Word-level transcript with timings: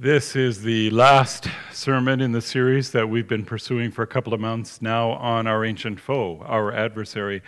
This 0.00 0.36
is 0.36 0.62
the 0.62 0.90
last 0.90 1.48
sermon 1.72 2.20
in 2.20 2.30
the 2.30 2.40
series 2.40 2.92
that 2.92 3.08
we've 3.08 3.26
been 3.26 3.44
pursuing 3.44 3.90
for 3.90 4.02
a 4.02 4.06
couple 4.06 4.32
of 4.32 4.38
months 4.38 4.80
now 4.80 5.10
on 5.10 5.48
our 5.48 5.64
ancient 5.64 5.98
foe, 5.98 6.40
our 6.46 6.72
adversary, 6.72 7.42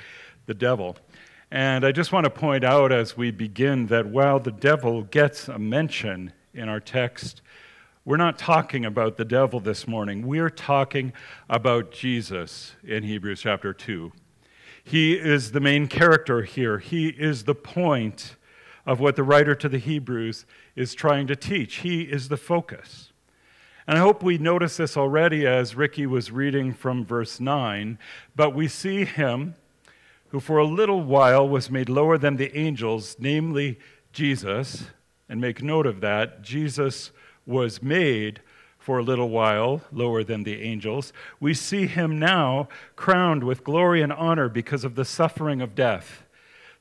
the 0.47 0.55
devil. 0.55 0.97
And 1.53 1.85
I 1.85 1.93
just 1.93 2.11
want 2.11 2.25
to 2.25 2.31
point 2.31 2.65
out 2.65 2.91
as 2.91 3.17
we 3.17 3.31
begin 3.31 3.87
that 3.87 4.07
while 4.07 4.41
the 4.41 4.51
devil 4.51 5.05
gets 5.05 5.47
a 5.47 5.61
mention 5.61 6.33
in 6.53 6.69
our 6.69 6.81
text, 6.81 7.41
we're 8.05 8.17
not 8.17 8.37
talking 8.37 8.85
about 8.85 9.17
the 9.17 9.25
devil 9.25 9.61
this 9.61 9.87
morning. 9.87 10.27
We're 10.27 10.51
talking 10.51 11.13
about 11.49 11.93
Jesus 11.93 12.75
in 12.83 13.05
Hebrews 13.05 13.43
chapter 13.43 13.73
2. 13.73 14.11
He 14.83 15.13
is 15.17 15.53
the 15.53 15.61
main 15.61 15.87
character 15.87 16.43
here, 16.43 16.79
he 16.79 17.11
is 17.11 17.45
the 17.45 17.55
point 17.55 18.35
of 18.87 19.01
what 19.01 19.17
the 19.17 19.23
writer 19.23 19.55
to 19.55 19.69
the 19.69 19.79
Hebrews 19.79 20.47
is 20.77 20.95
trying 20.95 21.27
to 21.27 21.37
teach. 21.37 21.77
He 21.77 22.03
is 22.03 22.29
the 22.29 22.37
focus. 22.37 23.13
And 23.87 23.99
I 23.99 24.03
hope 24.03 24.23
we 24.23 24.39
notice 24.39 24.77
this 24.77 24.97
already 24.97 25.47
as 25.47 25.75
Ricky 25.75 26.07
was 26.07 26.31
reading 26.31 26.73
from 26.73 27.05
verse 27.05 27.41
9. 27.41 27.99
But 28.37 28.55
we 28.55 28.69
see 28.69 29.05
him 29.05 29.55
who 30.29 30.41
for 30.41 30.59
a 30.59 30.65
little 30.65 31.03
while 31.03 31.49
was 31.49 31.71
made 31.71 31.89
lower 31.89 32.17
than 32.17 32.37
the 32.37 32.57
angels, 32.57 33.17
namely 33.19 33.79
Jesus. 34.13 34.85
And 35.29 35.41
make 35.41 35.63
note 35.63 35.87
of 35.87 36.01
that. 36.01 36.43
Jesus 36.43 37.11
was 37.47 37.83
made 37.83 38.41
for 38.79 38.99
a 38.99 39.03
little 39.03 39.29
while 39.29 39.83
lower 39.93 40.25
than 40.25 40.43
the 40.43 40.63
angels. 40.63 41.13
We 41.39 41.55
see 41.55 41.87
him 41.87 42.19
now 42.19 42.69
crowned 42.97 43.45
with 43.45 43.65
glory 43.65 44.03
and 44.03 44.13
honor 44.13 44.49
because 44.49 44.85
of 44.85 44.95
the 44.95 45.05
suffering 45.05 45.61
of 45.61 45.75
death 45.75 46.25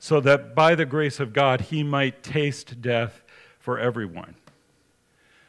so 0.00 0.18
that 0.18 0.54
by 0.54 0.74
the 0.74 0.86
grace 0.86 1.20
of 1.20 1.34
God 1.34 1.60
he 1.60 1.84
might 1.84 2.22
taste 2.22 2.80
death 2.80 3.22
for 3.58 3.78
everyone. 3.78 4.34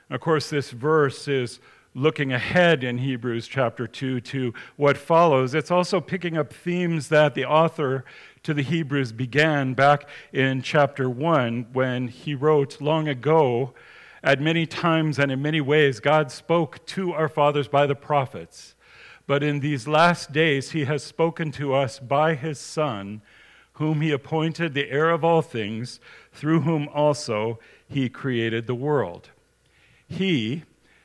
Of 0.09 0.20
course, 0.20 0.50
this 0.50 0.72
verse 0.72 1.30
is 1.30 1.62
looking 1.96 2.34
ahead 2.34 2.84
in 2.84 2.98
Hebrews 2.98 3.48
chapter 3.48 3.88
2 3.88 4.20
to 4.20 4.53
what 4.75 4.98
follows. 4.98 5.53
It's 5.53 5.72
also 5.72 6.02
picking 6.02 6.38
up 6.38 6.52
themes 6.52 7.08
that 7.08 7.34
the 7.34 7.45
author 7.45 8.03
to 8.44 8.53
the 8.53 8.62
Hebrews 8.62 9.14
began 9.14 9.73
back 9.73 10.08
in 10.34 10.62
chapter 10.62 11.09
1 11.09 11.68
when 11.72 12.09
he 12.09 12.36
wrote 12.36 12.81
long 12.81 13.08
ago. 13.08 13.73
At 14.22 14.42
many 14.42 14.66
times 14.66 15.18
and 15.18 15.31
in 15.31 15.42
many 15.42 15.62
ways, 15.62 16.02
God 16.02 16.30
spoke 16.30 16.86
to 16.88 17.14
our 17.14 17.30
fathers 17.30 17.70
by 17.70 17.88
the 17.88 17.95
prophets. 17.95 18.75
But 19.28 19.44
in 19.44 19.62
these 19.62 19.88
last 19.88 20.34
days, 20.34 20.72
he 20.72 20.84
has 20.86 21.03
spoken 21.03 21.53
to 21.53 21.73
us 21.73 22.00
by 22.00 22.36
his 22.36 22.59
Son 22.59 23.22
whom 23.73 24.02
he 24.02 24.11
appointed 24.11 24.73
the 24.73 24.89
heir 24.89 25.09
of 25.09 25.23
all 25.23 25.41
things, 25.41 26.00
through 26.31 26.61
whom 26.61 26.88
also 26.89 27.59
he 27.88 28.09
created 28.09 28.67
the 28.67 28.75
world. 28.75 29.30
He, 30.08 30.63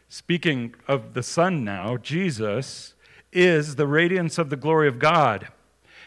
speaking 0.09 0.75
of 0.89 1.15
the 1.15 1.23
Son 1.23 1.65
now, 1.65 1.97
Jesus, 1.97 2.95
is 3.33 3.77
the 3.77 3.87
radiance 3.87 4.39
of 4.39 4.51
the 4.51 4.57
glory 4.57 4.89
of 4.89 4.99
God 4.99 5.49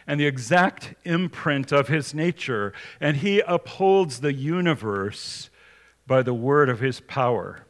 and 0.05 0.19
the 0.19 0.25
exact 0.25 0.95
imprint 1.05 1.71
of 1.71 1.87
his 1.87 2.13
nature, 2.13 2.73
and 2.99 3.17
he 3.17 3.41
upholds 3.41 4.21
the 4.21 4.33
universe 4.33 5.49
by 6.07 6.23
the 6.23 6.33
word 6.33 6.67
of 6.67 6.79
his 6.79 6.99
power. 6.99 7.67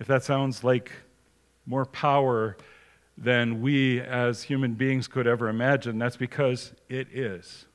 If 0.00 0.08
that 0.08 0.24
sounds 0.24 0.64
like 0.64 0.90
more 1.64 1.86
power 1.86 2.56
than 3.16 3.62
we 3.62 4.00
as 4.00 4.44
human 4.44 4.74
beings 4.74 5.08
could 5.08 5.26
ever 5.26 5.48
imagine. 5.48 5.98
That's 5.98 6.16
because 6.16 6.72
it 6.88 7.08
is. 7.12 7.66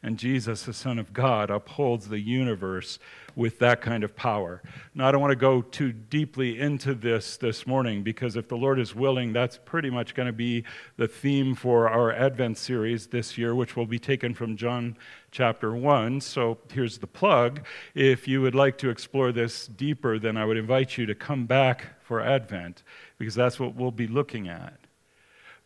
And 0.00 0.16
Jesus, 0.16 0.62
the 0.62 0.72
Son 0.72 0.98
of 1.00 1.12
God, 1.12 1.50
upholds 1.50 2.08
the 2.08 2.20
universe 2.20 3.00
with 3.34 3.58
that 3.58 3.80
kind 3.80 4.04
of 4.04 4.14
power. 4.14 4.62
Now, 4.94 5.08
I 5.08 5.12
don't 5.12 5.20
want 5.20 5.32
to 5.32 5.36
go 5.36 5.60
too 5.60 5.90
deeply 5.90 6.60
into 6.60 6.94
this 6.94 7.36
this 7.36 7.66
morning 7.66 8.04
because 8.04 8.36
if 8.36 8.46
the 8.46 8.56
Lord 8.56 8.78
is 8.78 8.94
willing, 8.94 9.32
that's 9.32 9.58
pretty 9.58 9.90
much 9.90 10.14
going 10.14 10.26
to 10.26 10.32
be 10.32 10.64
the 10.96 11.08
theme 11.08 11.56
for 11.56 11.88
our 11.88 12.12
Advent 12.12 12.58
series 12.58 13.08
this 13.08 13.36
year, 13.36 13.56
which 13.56 13.74
will 13.74 13.86
be 13.86 13.98
taken 13.98 14.34
from 14.34 14.56
John 14.56 14.96
chapter 15.32 15.74
1. 15.74 16.20
So 16.20 16.58
here's 16.72 16.98
the 16.98 17.08
plug. 17.08 17.66
If 17.94 18.28
you 18.28 18.40
would 18.40 18.54
like 18.54 18.78
to 18.78 18.90
explore 18.90 19.32
this 19.32 19.66
deeper, 19.66 20.20
then 20.20 20.36
I 20.36 20.44
would 20.44 20.56
invite 20.56 20.96
you 20.96 21.06
to 21.06 21.14
come 21.14 21.46
back 21.46 21.97
for 22.08 22.22
Advent 22.22 22.82
because 23.18 23.34
that's 23.34 23.60
what 23.60 23.76
we'll 23.76 23.90
be 23.90 24.06
looking 24.06 24.48
at. 24.48 24.78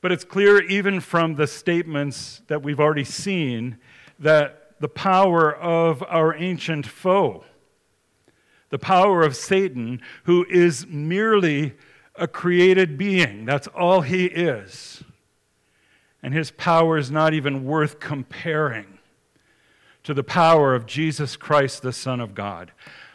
But 0.00 0.10
it's 0.10 0.24
clear, 0.24 0.60
even 0.64 0.98
from 0.98 1.36
the 1.36 1.46
statements 1.46 2.42
that 2.48 2.64
we've 2.64 2.80
already 2.80 3.04
seen, 3.04 3.78
that 4.18 4.74
the 4.80 4.88
power 4.88 5.54
of 5.54 6.02
our 6.02 6.34
ancient 6.34 6.84
foe, 6.84 7.44
the 8.70 8.78
power 8.80 9.22
of 9.22 9.36
Satan, 9.36 10.02
who 10.24 10.44
is 10.50 10.84
merely 10.88 11.74
a 12.16 12.26
created 12.26 12.98
being, 12.98 13.44
that's 13.44 13.68
all 13.68 14.00
he 14.00 14.24
is. 14.24 15.04
And 16.24 16.34
his 16.34 16.50
power 16.50 16.98
is 16.98 17.12
not 17.12 17.34
even 17.34 17.64
worth 17.64 18.00
comparing 18.00 18.98
to 20.02 20.12
the 20.12 20.24
power 20.24 20.74
of 20.74 20.86
Jesus 20.86 21.36
Christ, 21.36 21.82
the 21.82 21.92
Son 21.92 22.18
of 22.18 22.34
God. 22.34 22.72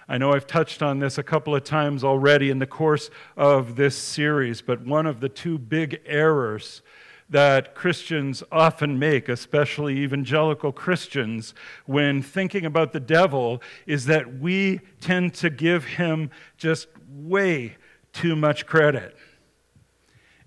I 0.10 0.18
know 0.18 0.32
I've 0.32 0.48
touched 0.48 0.82
on 0.82 1.00
this 1.00 1.18
a 1.18 1.24
couple 1.24 1.54
of 1.54 1.66
times 1.66 2.04
already 2.04 2.50
in 2.50 2.60
the 2.60 2.68
course 2.68 3.10
of 3.36 3.76
this 3.76 3.98
series, 3.98 4.62
but 4.62 4.86
one 4.86 5.06
of 5.06 5.20
the 5.20 5.28
two 5.28 5.58
big 5.58 6.00
errors 6.06 6.82
that 7.30 7.76
Christians 7.76 8.42
often 8.50 8.98
make, 8.98 9.28
especially 9.28 9.98
evangelical 9.98 10.72
Christians, 10.72 11.54
when 11.86 12.22
thinking 12.22 12.66
about 12.66 12.94
the 12.94 13.02
devil, 13.02 13.62
is 13.86 14.06
that 14.06 14.40
we 14.40 14.80
tend 15.02 15.34
to 15.36 15.50
give 15.50 15.84
him 15.84 16.32
just 16.58 16.88
way 17.10 17.76
too 18.14 18.36
much 18.36 18.66
credit. 18.66 19.18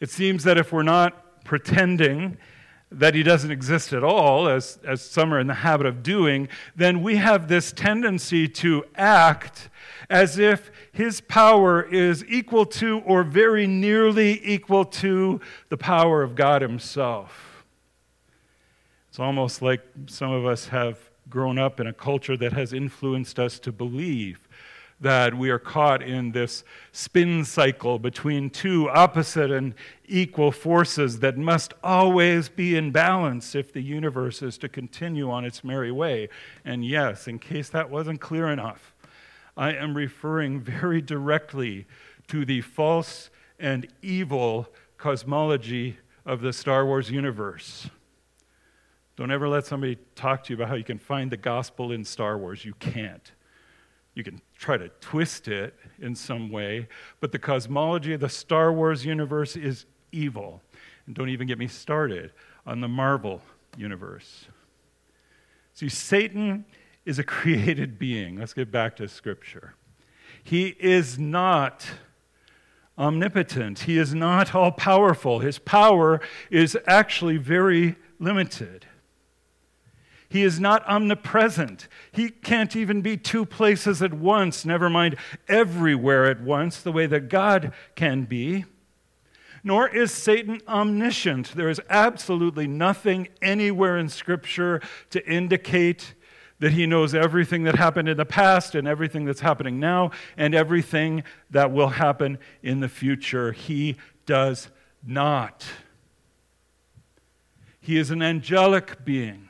It 0.01 0.09
seems 0.09 0.45
that 0.45 0.57
if 0.57 0.73
we're 0.73 0.83
not 0.83 1.45
pretending 1.45 2.39
that 2.93 3.15
he 3.15 3.23
doesn't 3.23 3.51
exist 3.51 3.93
at 3.93 4.03
all, 4.03 4.49
as, 4.49 4.79
as 4.85 5.01
some 5.01 5.33
are 5.33 5.39
in 5.39 5.47
the 5.47 5.55
habit 5.55 5.87
of 5.87 6.03
doing, 6.03 6.49
then 6.75 7.03
we 7.03 7.17
have 7.17 7.47
this 7.47 7.73
tendency 7.73 8.49
to 8.49 8.85
act 8.97 9.69
as 10.09 10.39
if 10.39 10.73
his 10.93 11.21
power 11.21 11.83
is 11.83 12.25
equal 12.27 12.67
to 12.67 12.99
or 13.01 13.23
very 13.23 13.67
nearly 13.67 14.41
equal 14.45 14.85
to 14.85 15.41
the 15.69 15.77
power 15.77 16.23
of 16.23 16.35
God 16.35 16.63
himself. 16.63 17.65
It's 19.09 19.21
almost 19.21 19.63
like 19.63 19.83
some 20.07 20.33
of 20.33 20.45
us 20.45 20.69
have 20.69 20.99
grown 21.29 21.59
up 21.59 21.79
in 21.79 21.87
a 21.87 21.93
culture 21.93 22.37
that 22.37 22.53
has 22.53 22.73
influenced 22.73 23.39
us 23.39 23.61
to 23.61 23.71
believe 23.71 24.49
that 25.01 25.35
we 25.35 25.49
are 25.49 25.59
caught 25.59 26.03
in 26.03 26.33
this 26.33 26.63
spin 26.93 27.45
cycle 27.45 27.99
between 27.99 28.51
two 28.51 28.89
opposite 28.91 29.51
and 29.51 29.75
equal 30.11 30.53
forces 30.53 31.21
that 31.21 31.39
must 31.39 31.73
always 31.83 32.49
be 32.49 32.77
in 32.77 32.91
balance 32.91 33.55
if 33.55 33.73
the 33.73 33.81
universe 33.81 34.43
is 34.43 34.59
to 34.59 34.69
continue 34.69 35.31
on 35.31 35.45
its 35.45 35.65
merry 35.65 35.93
way. 35.93 36.29
And 36.65 36.85
yes, 36.85 37.29
in 37.29 37.39
case 37.39 37.69
that 37.71 37.89
wasn't 37.89 38.21
clear 38.21 38.49
enough, 38.49 38.95
I 39.57 39.73
am 39.73 39.97
referring 39.97 40.61
very 40.61 41.01
directly 41.01 41.87
to 42.29 42.45
the 42.45 42.61
false 42.61 43.31
and 43.59 43.87
evil 44.03 44.69
cosmology 44.97 45.99
of 46.27 46.41
the 46.41 46.53
Star 46.53 46.85
Wars 46.85 47.11
universe. 47.11 47.89
Don't 49.17 49.31
ever 49.31 49.49
let 49.49 49.67
somebody 49.67 49.99
talk 50.15 50.45
to 50.45 50.53
you 50.53 50.57
about 50.57 50.69
how 50.69 50.77
you 50.77 50.85
can 50.85 50.99
find 50.99 51.31
the 51.31 51.37
gospel 51.37 51.93
in 51.93 52.05
Star 52.05 52.39
Wars. 52.39 52.65
You 52.65 52.75
can't. 52.75 53.33
You 54.15 54.25
can 54.25 54.41
try 54.57 54.77
to 54.77 54.89
twist 55.01 55.49
it 55.49 55.75
in 55.99 56.15
some 56.15 56.51
way, 56.51 56.89
but 57.21 57.33
the 57.33 57.39
cosmology 57.39 58.13
of 58.15 58.21
the 58.21 58.29
Star 58.29 58.73
Wars 58.73 59.05
universe 59.05 59.57
is 59.57 59.87
evil. 60.13 60.63
And 61.07 61.15
don't 61.15 61.29
even 61.29 61.47
get 61.47 61.59
me 61.59 61.67
started 61.67 62.33
on 62.67 62.81
the 62.81 62.89
Marvel 62.89 63.43
universe. 63.77 64.47
See, 65.75 65.89
Satan 65.89 66.65
is 67.05 67.19
a 67.19 67.25
created 67.25 67.99
being. 67.99 68.39
Let's 68.39 68.55
get 68.55 68.71
back 68.71 68.97
to 68.97 69.09
Scripture. 69.09 69.75
He 70.43 70.77
is 70.79 71.19
not 71.19 71.87
omnipotent, 72.99 73.81
he 73.81 73.97
is 73.97 74.15
not 74.15 74.55
all 74.55 74.73
powerful. 74.73 75.39
His 75.39 75.59
power 75.59 76.21
is 76.51 76.77
actually 76.87 77.39
very 77.39 77.97
limited. 78.19 78.87
He 80.29 80.45
is 80.45 80.61
not 80.61 80.87
omnipresent. 80.87 81.89
He 82.13 82.29
can't 82.29 82.77
even 82.77 83.03
be 83.03 83.17
two 83.17 83.45
places 83.45 84.01
at 84.01 84.15
once, 84.15 84.65
never 84.65 84.89
mind 84.89 85.17
everywhere 85.49 86.27
at 86.27 86.41
once, 86.41 86.81
the 86.81 86.93
way 86.93 87.07
that 87.07 87.29
God 87.29 87.73
can 87.97 88.25
be. 88.25 88.65
Nor 89.63 89.89
is 89.89 90.11
Satan 90.11 90.61
omniscient. 90.67 91.55
There 91.55 91.69
is 91.69 91.81
absolutely 91.91 92.67
nothing 92.67 93.29
anywhere 93.43 93.99
in 93.99 94.09
Scripture 94.09 94.81
to 95.11 95.27
indicate 95.31 96.15
that 96.61 96.73
he 96.73 96.87
knows 96.87 97.15
everything 97.15 97.65
that 97.65 97.75
happened 97.75 98.09
in 98.09 98.17
the 98.17 98.25
past 98.25 98.75
and 98.75 98.87
everything 98.87 99.25
that's 99.25 99.41
happening 99.41 99.81
now 99.81 100.11
and 100.37 100.55
everything 100.55 101.25
that 101.51 101.73
will 101.73 101.89
happen 101.89 102.39
in 102.63 102.81
the 102.81 102.89
future. 102.89 103.53
He 103.53 103.97
does 104.27 104.69
not. 105.05 105.67
He 107.81 107.97
is 107.97 108.11
an 108.11 108.23
angelic 108.23 109.05
being. 109.05 109.49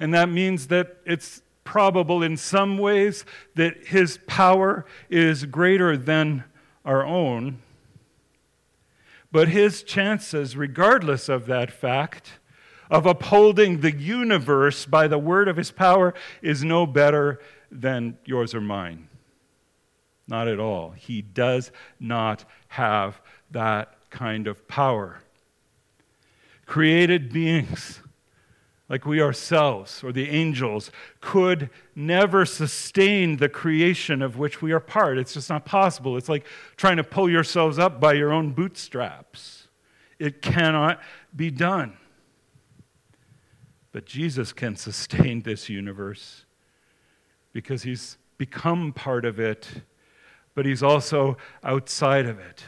And 0.00 0.12
that 0.12 0.28
means 0.28 0.66
that 0.66 0.96
it's 1.06 1.40
probable 1.62 2.22
in 2.22 2.36
some 2.36 2.78
ways 2.78 3.24
that 3.54 3.86
his 3.86 4.18
power 4.26 4.84
is 5.08 5.46
greater 5.46 5.96
than 5.96 6.44
our 6.84 7.06
own. 7.06 7.62
But 9.34 9.48
his 9.48 9.82
chances, 9.82 10.56
regardless 10.56 11.28
of 11.28 11.46
that 11.46 11.72
fact, 11.72 12.38
of 12.88 13.04
upholding 13.04 13.80
the 13.80 13.90
universe 13.90 14.86
by 14.86 15.08
the 15.08 15.18
word 15.18 15.48
of 15.48 15.56
his 15.56 15.72
power 15.72 16.14
is 16.40 16.62
no 16.62 16.86
better 16.86 17.40
than 17.68 18.16
yours 18.24 18.54
or 18.54 18.60
mine. 18.60 19.08
Not 20.28 20.46
at 20.46 20.60
all. 20.60 20.92
He 20.92 21.20
does 21.20 21.72
not 21.98 22.44
have 22.68 23.20
that 23.50 23.96
kind 24.08 24.46
of 24.46 24.68
power. 24.68 25.18
Created 26.64 27.32
beings 27.32 28.02
like 28.88 29.06
we 29.06 29.20
ourselves 29.20 30.04
or 30.04 30.12
the 30.12 30.28
angels, 30.28 30.90
could 31.20 31.70
never 31.94 32.44
sustain 32.44 33.38
the 33.38 33.48
creation 33.48 34.20
of 34.20 34.36
which 34.36 34.60
we 34.60 34.72
are 34.72 34.80
part. 34.80 35.18
It's 35.18 35.34
just 35.34 35.48
not 35.48 35.64
possible. 35.64 36.16
It's 36.16 36.28
like 36.28 36.46
trying 36.76 36.98
to 36.98 37.04
pull 37.04 37.30
yourselves 37.30 37.78
up 37.78 38.00
by 38.00 38.12
your 38.12 38.32
own 38.32 38.52
bootstraps. 38.52 39.68
It 40.18 40.42
cannot 40.42 41.00
be 41.34 41.50
done. 41.50 41.96
But 43.92 44.06
Jesus 44.06 44.52
can 44.52 44.76
sustain 44.76 45.42
this 45.42 45.68
universe 45.68 46.44
because 47.52 47.84
he's 47.84 48.18
become 48.36 48.92
part 48.92 49.24
of 49.24 49.38
it, 49.38 49.68
but 50.54 50.66
he's 50.66 50.82
also 50.82 51.36
outside 51.62 52.26
of 52.26 52.38
it. 52.38 52.64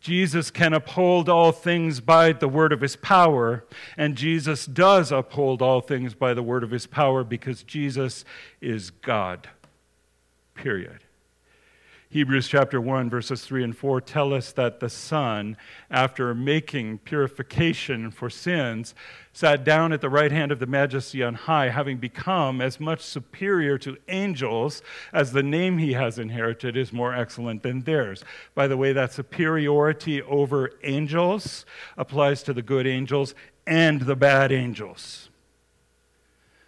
Jesus 0.00 0.50
can 0.50 0.72
uphold 0.72 1.28
all 1.28 1.52
things 1.52 2.00
by 2.00 2.32
the 2.32 2.48
word 2.48 2.72
of 2.72 2.80
his 2.80 2.96
power, 2.96 3.64
and 3.96 4.16
Jesus 4.16 4.66
does 4.66 5.10
uphold 5.10 5.62
all 5.62 5.80
things 5.80 6.14
by 6.14 6.34
the 6.34 6.42
word 6.42 6.62
of 6.62 6.70
his 6.70 6.86
power 6.86 7.24
because 7.24 7.62
Jesus 7.62 8.24
is 8.60 8.90
God. 8.90 9.48
Period. 10.54 11.05
Hebrews 12.08 12.46
chapter 12.46 12.80
1, 12.80 13.10
verses 13.10 13.42
3 13.42 13.64
and 13.64 13.76
4 13.76 14.00
tell 14.00 14.32
us 14.32 14.52
that 14.52 14.78
the 14.78 14.88
Son, 14.88 15.56
after 15.90 16.34
making 16.36 16.98
purification 16.98 18.12
for 18.12 18.30
sins, 18.30 18.94
sat 19.32 19.64
down 19.64 19.92
at 19.92 20.00
the 20.00 20.08
right 20.08 20.30
hand 20.30 20.52
of 20.52 20.60
the 20.60 20.66
majesty 20.66 21.24
on 21.24 21.34
high, 21.34 21.68
having 21.68 21.98
become 21.98 22.60
as 22.60 22.78
much 22.78 23.00
superior 23.00 23.76
to 23.78 23.96
angels 24.06 24.82
as 25.12 25.32
the 25.32 25.42
name 25.42 25.78
he 25.78 25.94
has 25.94 26.16
inherited 26.16 26.76
is 26.76 26.92
more 26.92 27.12
excellent 27.12 27.64
than 27.64 27.80
theirs. 27.80 28.22
By 28.54 28.68
the 28.68 28.76
way, 28.76 28.92
that 28.92 29.12
superiority 29.12 30.22
over 30.22 30.70
angels 30.84 31.66
applies 31.96 32.44
to 32.44 32.52
the 32.52 32.62
good 32.62 32.86
angels 32.86 33.34
and 33.66 34.02
the 34.02 34.16
bad 34.16 34.52
angels. 34.52 35.28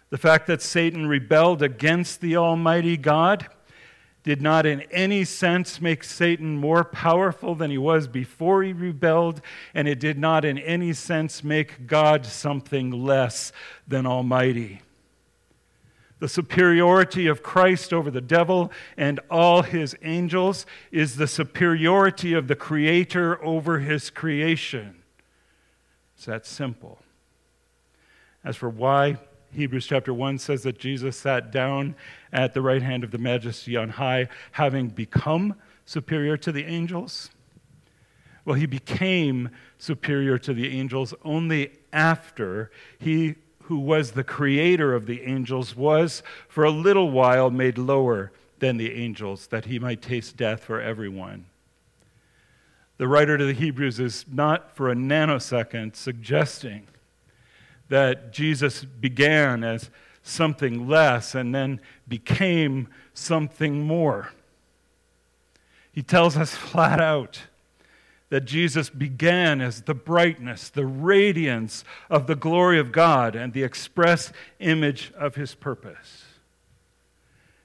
The 0.09 0.17
fact 0.17 0.47
that 0.47 0.61
Satan 0.61 1.07
rebelled 1.07 1.61
against 1.61 2.19
the 2.19 2.35
Almighty 2.35 2.97
God 2.97 3.47
did 4.23 4.41
not 4.41 4.65
in 4.65 4.81
any 4.91 5.23
sense 5.23 5.79
make 5.79 6.03
Satan 6.03 6.57
more 6.57 6.83
powerful 6.83 7.55
than 7.55 7.71
he 7.71 7.77
was 7.77 8.07
before 8.07 8.63
he 8.63 8.73
rebelled, 8.73 9.41
and 9.73 9.87
it 9.87 9.99
did 9.99 10.17
not 10.17 10.43
in 10.43 10.57
any 10.57 10.93
sense 10.93 11.43
make 11.43 11.87
God 11.87 12.25
something 12.25 12.91
less 12.91 13.51
than 13.87 14.05
Almighty. 14.05 14.81
The 16.19 16.27
superiority 16.27 17.27
of 17.27 17.41
Christ 17.41 17.93
over 17.93 18.11
the 18.11 18.19
devil 18.19 18.71
and 18.97 19.21
all 19.31 19.61
his 19.61 19.95
angels 20.01 20.65
is 20.91 21.15
the 21.15 21.27
superiority 21.27 22.33
of 22.33 22.49
the 22.49 22.55
Creator 22.55 23.43
over 23.43 23.79
his 23.79 24.09
creation. 24.09 25.01
It's 26.15 26.25
that 26.25 26.45
simple. 26.45 26.99
As 28.43 28.57
for 28.57 28.69
why 28.69 29.17
Hebrews 29.51 29.87
chapter 29.87 30.13
1 30.13 30.37
says 30.37 30.63
that 30.63 30.77
Jesus 30.77 31.17
sat 31.17 31.51
down 31.51 31.95
at 32.31 32.53
the 32.53 32.61
right 32.61 32.81
hand 32.81 33.03
of 33.03 33.11
the 33.11 33.17
majesty 33.17 33.75
on 33.75 33.89
high, 33.89 34.29
having 34.51 34.89
become 34.89 35.55
superior 35.85 36.37
to 36.37 36.51
the 36.51 36.65
angels. 36.65 37.31
Well, 38.45 38.55
he 38.55 38.65
became 38.65 39.49
superior 39.77 40.37
to 40.39 40.53
the 40.53 40.69
angels 40.69 41.13
only 41.23 41.71
after 41.91 42.71
he 42.99 43.35
who 43.63 43.79
was 43.79 44.11
the 44.11 44.23
creator 44.23 44.95
of 44.95 45.05
the 45.05 45.21
angels 45.21 45.75
was 45.75 46.23
for 46.47 46.63
a 46.63 46.71
little 46.71 47.11
while 47.11 47.51
made 47.51 47.77
lower 47.77 48.31
than 48.57 48.77
the 48.77 48.91
angels, 48.93 49.47
that 49.47 49.65
he 49.65 49.79
might 49.79 50.01
taste 50.01 50.35
death 50.35 50.63
for 50.63 50.81
everyone. 50.81 51.45
The 52.97 53.07
writer 53.07 53.37
to 53.37 53.45
the 53.45 53.53
Hebrews 53.53 53.99
is 53.99 54.25
not 54.29 54.75
for 54.75 54.89
a 54.89 54.95
nanosecond 54.95 55.95
suggesting 55.95 56.87
that 57.89 58.31
Jesus 58.31 58.83
began 58.83 59.63
as 59.63 59.89
something 60.23 60.87
less 60.87 61.35
and 61.35 61.53
then 61.53 61.79
became 62.07 62.87
something 63.13 63.81
more. 63.81 64.31
He 65.91 66.03
tells 66.03 66.37
us 66.37 66.55
flat 66.55 67.01
out 67.01 67.41
that 68.29 68.45
Jesus 68.45 68.89
began 68.89 69.59
as 69.59 69.81
the 69.81 69.95
brightness, 69.95 70.69
the 70.69 70.85
radiance 70.85 71.83
of 72.09 72.27
the 72.27 72.35
glory 72.35 72.79
of 72.79 72.91
God, 72.91 73.35
and 73.35 73.53
the 73.53 73.63
express 73.63 74.31
image 74.59 75.11
of 75.17 75.35
his 75.35 75.55
purpose. 75.55 76.25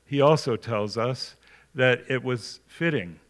He 0.07 0.21
also 0.23 0.57
tells 0.57 0.97
us 0.97 1.37
that 1.75 2.05
it 2.09 2.25
was 2.25 2.61
fitting 2.67 3.21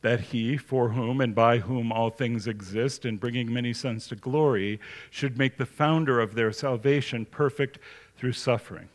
that 0.00 0.20
he, 0.20 0.56
for 0.56 0.90
whom 0.90 1.20
and 1.20 1.34
by 1.34 1.58
whom 1.58 1.90
all 1.90 2.10
things 2.10 2.46
exist, 2.46 3.04
and 3.04 3.18
bringing 3.18 3.52
many 3.52 3.72
sons 3.72 4.06
to 4.08 4.16
glory, 4.16 4.78
should 5.10 5.36
make 5.38 5.56
the 5.56 5.66
founder 5.66 6.20
of 6.20 6.34
their 6.34 6.52
salvation 6.52 7.24
perfect 7.24 7.78
through 8.16 8.32
suffering. 8.32 8.88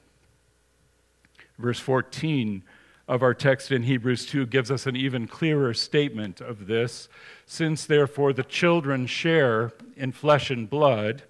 Verse 1.58 1.80
14 1.80 2.64
of 3.08 3.22
our 3.22 3.34
text 3.34 3.72
in 3.72 3.84
Hebrews 3.84 4.26
2 4.26 4.46
gives 4.46 4.72
us 4.72 4.88
an 4.88 4.96
even 4.96 5.28
clearer 5.28 5.74
statement 5.74 6.40
of 6.40 6.68
this. 6.68 7.10
Since, 7.46 7.86
therefore, 7.86 8.32
the 8.32 8.44
children 8.44 9.06
share 9.08 9.74
in 9.98 10.14
flesh 10.14 10.50
and 10.50 10.70
blood, 10.70 11.24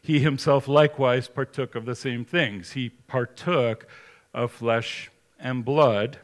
he 0.00 0.20
himself 0.20 0.68
likewise 0.68 1.28
partook 1.28 1.74
of 1.74 1.86
the 1.86 1.94
same 1.96 2.24
things. 2.24 2.72
He 2.72 2.90
partook 2.90 3.86
of 4.32 4.52
flesh 4.52 5.10
and 5.38 5.64
blood, 5.64 6.18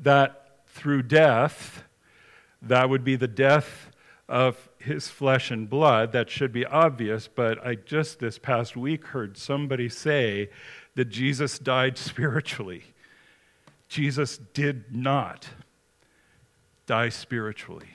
that 0.00 0.62
through 0.66 1.02
death, 1.02 1.84
that 2.62 2.90
would 2.90 3.04
be 3.04 3.16
the 3.16 3.28
death 3.28 3.90
of 4.28 4.68
his 4.78 5.08
flesh 5.08 5.50
and 5.50 5.70
blood. 5.70 6.12
That 6.12 6.28
should 6.28 6.52
be 6.52 6.66
obvious, 6.66 7.28
but 7.28 7.64
I 7.66 7.76
just 7.76 8.18
this 8.18 8.38
past 8.38 8.76
week 8.76 9.06
heard 9.06 9.36
somebody 9.36 9.88
say 9.88 10.50
that 10.94 11.06
Jesus 11.06 11.58
died 11.58 11.96
spiritually. 11.98 12.84
Jesus 13.88 14.38
did 14.52 14.94
not 14.94 15.48
die 16.86 17.08
spiritually. 17.08 17.88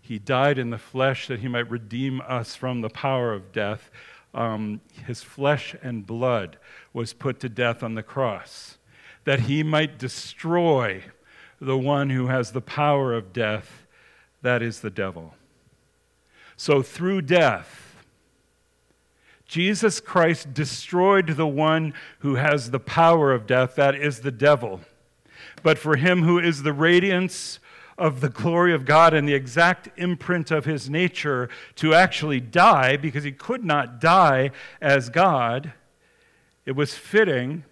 He 0.00 0.18
died 0.18 0.58
in 0.58 0.70
the 0.70 0.78
flesh 0.78 1.26
that 1.26 1.40
he 1.40 1.48
might 1.48 1.70
redeem 1.70 2.22
us 2.26 2.54
from 2.54 2.80
the 2.80 2.88
power 2.88 3.32
of 3.32 3.52
death. 3.52 3.90
Um, 4.32 4.80
his 5.06 5.22
flesh 5.22 5.74
and 5.82 6.06
blood 6.06 6.58
was 6.92 7.12
put 7.12 7.40
to 7.40 7.48
death 7.48 7.82
on 7.82 7.94
the 7.94 8.02
cross, 8.02 8.78
that 9.24 9.40
he 9.40 9.62
might 9.62 9.98
destroy 9.98 11.02
the 11.60 11.78
one 11.78 12.10
who 12.10 12.28
has 12.28 12.52
the 12.52 12.60
power 12.60 13.14
of 13.14 13.32
death, 13.32 13.86
that 14.42 14.62
is 14.62 14.80
the 14.80 14.90
devil. 14.90 15.34
So 16.56 16.82
through 16.82 17.22
death, 17.22 18.04
Jesus 19.46 20.00
Christ 20.00 20.52
destroyed 20.52 21.28
the 21.28 21.46
one 21.46 21.94
who 22.18 22.34
has 22.34 22.70
the 22.70 22.80
power 22.80 23.32
of 23.32 23.46
death, 23.46 23.76
that 23.76 23.94
is 23.94 24.20
the 24.20 24.30
devil. 24.30 24.80
But 25.62 25.78
for 25.78 25.96
him 25.96 26.22
who 26.22 26.38
is 26.38 26.62
the 26.62 26.72
radiance 26.72 27.58
of 27.96 28.20
the 28.20 28.28
glory 28.28 28.72
of 28.72 28.84
God 28.84 29.14
and 29.14 29.28
the 29.28 29.34
exact 29.34 29.88
imprint 29.96 30.50
of 30.50 30.64
his 30.64 30.88
nature 30.88 31.48
to 31.76 31.94
actually 31.94 32.40
die, 32.40 32.96
because 32.96 33.24
he 33.24 33.32
could 33.32 33.64
not 33.64 34.00
die 34.00 34.52
as 34.80 35.08
God, 35.08 35.72
it 36.64 36.76
was 36.76 36.94
fitting 36.94 37.64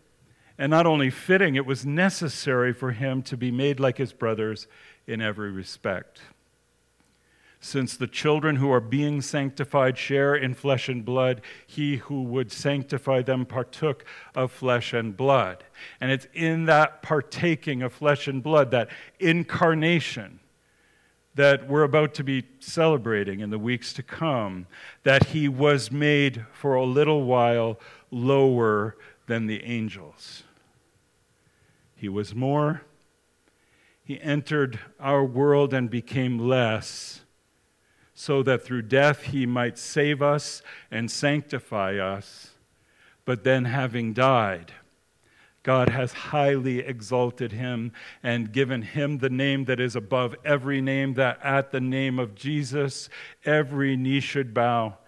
and 0.58 0.70
not 0.70 0.86
only 0.86 1.10
fitting, 1.10 1.54
it 1.54 1.66
was 1.66 1.84
necessary 1.84 2.72
for 2.72 2.92
him 2.92 3.22
to 3.22 3.36
be 3.36 3.50
made 3.50 3.78
like 3.78 3.98
his 3.98 4.12
brothers 4.12 4.66
in 5.06 5.20
every 5.20 5.50
respect. 5.50 6.20
Since 7.60 7.96
the 7.96 8.06
children 8.06 8.56
who 8.56 8.70
are 8.70 8.80
being 8.80 9.20
sanctified 9.20 9.98
share 9.98 10.34
in 10.34 10.54
flesh 10.54 10.88
and 10.88 11.04
blood, 11.04 11.40
he 11.66 11.96
who 11.96 12.22
would 12.22 12.52
sanctify 12.52 13.22
them 13.22 13.44
partook 13.44 14.04
of 14.34 14.52
flesh 14.52 14.92
and 14.92 15.16
blood. 15.16 15.64
And 16.00 16.10
it's 16.10 16.28
in 16.32 16.66
that 16.66 17.02
partaking 17.02 17.82
of 17.82 17.92
flesh 17.92 18.28
and 18.28 18.42
blood, 18.42 18.70
that 18.70 18.88
incarnation, 19.18 20.40
that 21.34 21.68
we're 21.68 21.82
about 21.82 22.14
to 22.14 22.24
be 22.24 22.44
celebrating 22.60 23.40
in 23.40 23.50
the 23.50 23.58
weeks 23.58 23.92
to 23.94 24.02
come, 24.02 24.66
that 25.02 25.28
he 25.28 25.48
was 25.48 25.90
made 25.90 26.46
for 26.52 26.74
a 26.74 26.84
little 26.84 27.24
while 27.24 27.80
lower 28.10 28.96
than 29.26 29.46
the 29.46 29.62
angels. 29.64 30.42
He 31.94 32.08
was 32.08 32.34
more. 32.34 32.82
He 34.04 34.20
entered 34.20 34.78
our 35.00 35.24
world 35.24 35.74
and 35.74 35.90
became 35.90 36.38
less, 36.38 37.22
so 38.14 38.42
that 38.44 38.64
through 38.64 38.82
death 38.82 39.22
he 39.24 39.46
might 39.46 39.78
save 39.78 40.22
us 40.22 40.62
and 40.90 41.10
sanctify 41.10 41.96
us. 41.96 42.50
But 43.24 43.42
then, 43.42 43.64
having 43.64 44.12
died, 44.12 44.72
God 45.64 45.88
has 45.88 46.12
highly 46.12 46.78
exalted 46.78 47.50
him 47.50 47.90
and 48.22 48.52
given 48.52 48.82
him 48.82 49.18
the 49.18 49.28
name 49.28 49.64
that 49.64 49.80
is 49.80 49.96
above 49.96 50.36
every 50.44 50.80
name, 50.80 51.14
that 51.14 51.40
at 51.42 51.72
the 51.72 51.80
name 51.80 52.20
of 52.20 52.36
Jesus, 52.36 53.08
every 53.44 53.96
knee 53.96 54.20
should 54.20 54.54
bow 54.54 54.98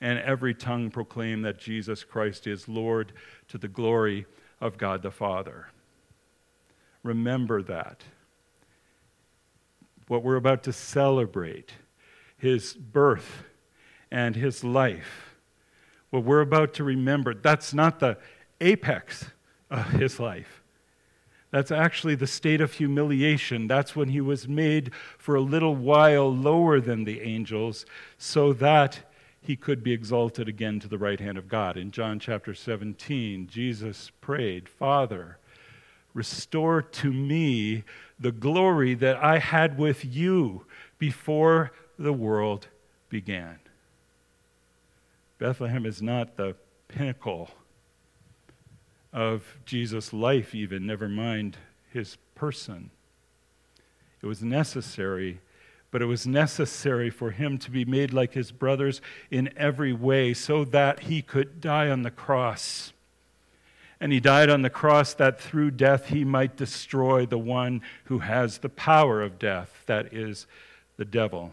and 0.00 0.18
every 0.18 0.54
tongue 0.54 0.90
proclaim 0.90 1.42
that 1.42 1.58
Jesus 1.58 2.04
Christ 2.04 2.46
is 2.46 2.68
Lord 2.68 3.12
to 3.48 3.58
the 3.58 3.68
glory 3.68 4.26
of 4.60 4.78
God 4.78 5.02
the 5.02 5.10
Father. 5.10 5.68
Remember 7.02 7.62
that. 7.62 8.02
What 10.08 10.22
we're 10.22 10.36
about 10.36 10.62
to 10.64 10.72
celebrate, 10.72 11.72
his 12.36 12.74
birth 12.74 13.44
and 14.10 14.36
his 14.36 14.62
life, 14.62 15.36
what 16.10 16.24
we're 16.24 16.40
about 16.40 16.74
to 16.74 16.84
remember, 16.84 17.34
that's 17.34 17.72
not 17.72 18.00
the 18.00 18.18
apex 18.60 19.26
of 19.70 19.86
his 19.92 20.20
life. 20.20 20.62
That's 21.50 21.70
actually 21.70 22.16
the 22.16 22.26
state 22.26 22.60
of 22.60 22.72
humiliation. 22.72 23.66
That's 23.68 23.94
when 23.94 24.08
he 24.08 24.20
was 24.20 24.48
made 24.48 24.90
for 25.18 25.36
a 25.36 25.40
little 25.40 25.76
while 25.76 26.34
lower 26.34 26.80
than 26.80 27.04
the 27.04 27.20
angels, 27.20 27.86
so 28.18 28.52
that 28.54 29.10
he 29.44 29.56
could 29.56 29.84
be 29.84 29.92
exalted 29.92 30.48
again 30.48 30.80
to 30.80 30.88
the 30.88 30.96
right 30.96 31.20
hand 31.20 31.36
of 31.36 31.48
God. 31.48 31.76
In 31.76 31.90
John 31.90 32.18
chapter 32.18 32.54
17, 32.54 33.46
Jesus 33.46 34.10
prayed, 34.22 34.70
Father, 34.70 35.36
restore 36.14 36.80
to 36.80 37.12
me 37.12 37.84
the 38.18 38.32
glory 38.32 38.94
that 38.94 39.22
I 39.22 39.38
had 39.38 39.76
with 39.76 40.02
you 40.02 40.64
before 40.98 41.72
the 41.98 42.12
world 42.12 42.68
began. 43.10 43.58
Bethlehem 45.38 45.84
is 45.84 46.00
not 46.00 46.36
the 46.36 46.56
pinnacle 46.88 47.50
of 49.12 49.58
Jesus' 49.66 50.14
life, 50.14 50.54
even, 50.54 50.86
never 50.86 51.08
mind 51.08 51.58
his 51.92 52.16
person. 52.34 52.90
It 54.22 54.26
was 54.26 54.42
necessary, 54.42 55.40
but 55.94 56.02
it 56.02 56.06
was 56.06 56.26
necessary 56.26 57.08
for 57.08 57.30
him 57.30 57.56
to 57.56 57.70
be 57.70 57.84
made 57.84 58.12
like 58.12 58.32
his 58.32 58.50
brothers 58.50 59.00
in 59.30 59.48
every 59.56 59.92
way 59.92 60.34
so 60.34 60.64
that 60.64 60.98
he 60.98 61.22
could 61.22 61.60
die 61.60 61.88
on 61.88 62.02
the 62.02 62.10
cross. 62.10 62.92
And 64.00 64.10
he 64.10 64.18
died 64.18 64.50
on 64.50 64.62
the 64.62 64.70
cross 64.70 65.14
that 65.14 65.40
through 65.40 65.70
death 65.70 66.08
he 66.08 66.24
might 66.24 66.56
destroy 66.56 67.26
the 67.26 67.38
one 67.38 67.80
who 68.06 68.18
has 68.18 68.58
the 68.58 68.68
power 68.68 69.22
of 69.22 69.38
death, 69.38 69.84
that 69.86 70.12
is, 70.12 70.48
the 70.96 71.04
devil, 71.04 71.52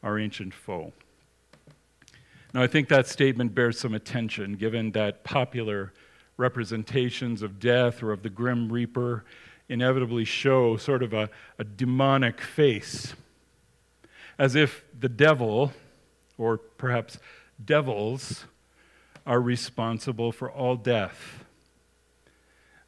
our 0.00 0.16
ancient 0.16 0.54
foe. 0.54 0.92
Now, 2.54 2.62
I 2.62 2.68
think 2.68 2.86
that 2.86 3.08
statement 3.08 3.52
bears 3.52 3.80
some 3.80 3.94
attention 3.94 4.52
given 4.52 4.92
that 4.92 5.24
popular 5.24 5.92
representations 6.36 7.42
of 7.42 7.58
death 7.58 8.00
or 8.00 8.12
of 8.12 8.22
the 8.22 8.30
grim 8.30 8.72
reaper 8.72 9.24
inevitably 9.68 10.24
show 10.24 10.76
sort 10.76 11.02
of 11.02 11.12
a, 11.12 11.28
a 11.58 11.64
demonic 11.64 12.40
face, 12.40 13.16
as 14.38 14.54
if 14.54 14.84
the 14.98 15.08
devil, 15.08 15.72
or 16.38 16.58
perhaps 16.58 17.18
devils, 17.64 18.44
are 19.26 19.40
responsible 19.40 20.32
for 20.32 20.50
all 20.50 20.76
death. 20.76 21.44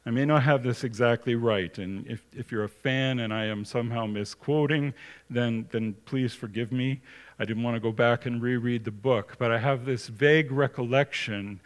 I 0.05 0.11
may 0.11 0.25
not 0.25 0.43
have 0.43 0.63
this 0.63 0.83
exactly 0.83 1.35
right, 1.35 1.77
and 1.77 2.07
if, 2.07 2.23
if 2.35 2.51
you're 2.51 2.63
a 2.63 2.69
fan 2.69 3.19
and 3.19 3.33
I 3.33 3.45
am 3.45 3.65
somehow 3.65 4.05
misquoting, 4.05 4.93
then, 5.29 5.67
then 5.71 5.95
please 6.05 6.33
forgive 6.33 6.71
me. 6.71 7.01
I 7.37 7.45
didn't 7.45 7.63
want 7.63 7.75
to 7.75 7.79
go 7.79 7.91
back 7.91 8.25
and 8.25 8.41
reread 8.41 8.85
the 8.85 8.91
book, 8.91 9.35
but 9.37 9.51
I 9.51 9.59
have 9.59 9.85
this 9.85 10.07
vague 10.07 10.51
recollection 10.51 11.59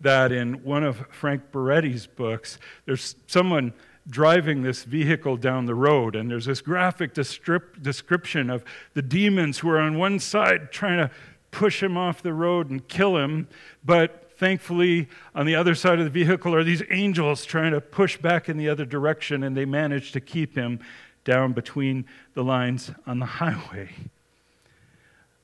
that 0.00 0.32
in 0.32 0.64
one 0.64 0.84
of 0.84 1.04
Frank 1.10 1.50
Peretti's 1.52 2.06
books, 2.06 2.58
there's 2.86 3.16
someone 3.26 3.72
driving 4.08 4.62
this 4.62 4.84
vehicle 4.84 5.36
down 5.36 5.66
the 5.66 5.74
road, 5.74 6.16
and 6.16 6.30
there's 6.30 6.46
this 6.46 6.60
graphic 6.60 7.14
description 7.14 8.50
of 8.50 8.64
the 8.94 9.02
demons 9.02 9.58
who 9.58 9.68
are 9.70 9.78
on 9.78 9.96
one 9.96 10.18
side 10.18 10.72
trying 10.72 10.98
to 10.98 11.10
push 11.50 11.82
him 11.82 11.96
off 11.96 12.22
the 12.22 12.32
road 12.32 12.70
and 12.70 12.88
kill 12.88 13.16
him, 13.16 13.46
but 13.84 14.32
thankfully, 14.36 15.08
on 15.34 15.46
the 15.46 15.54
other 15.54 15.74
side 15.74 16.00
of 16.00 16.04
the 16.04 16.10
vehicle 16.10 16.52
are 16.54 16.64
these 16.64 16.82
angels 16.90 17.44
trying 17.44 17.70
to 17.70 17.80
push 17.80 18.16
back 18.16 18.48
in 18.48 18.56
the 18.56 18.68
other 18.68 18.84
direction, 18.84 19.44
and 19.44 19.56
they 19.56 19.64
manage 19.64 20.10
to 20.12 20.20
keep 20.20 20.56
him 20.56 20.80
down 21.24 21.52
between 21.52 22.04
the 22.34 22.42
lines 22.42 22.90
on 23.06 23.20
the 23.20 23.26
highway. 23.40 23.88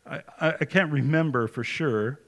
I, 0.05 0.23
I 0.41 0.65
can't 0.65 0.91
remember 0.91 1.47
for 1.47 1.63
sure 1.63 2.19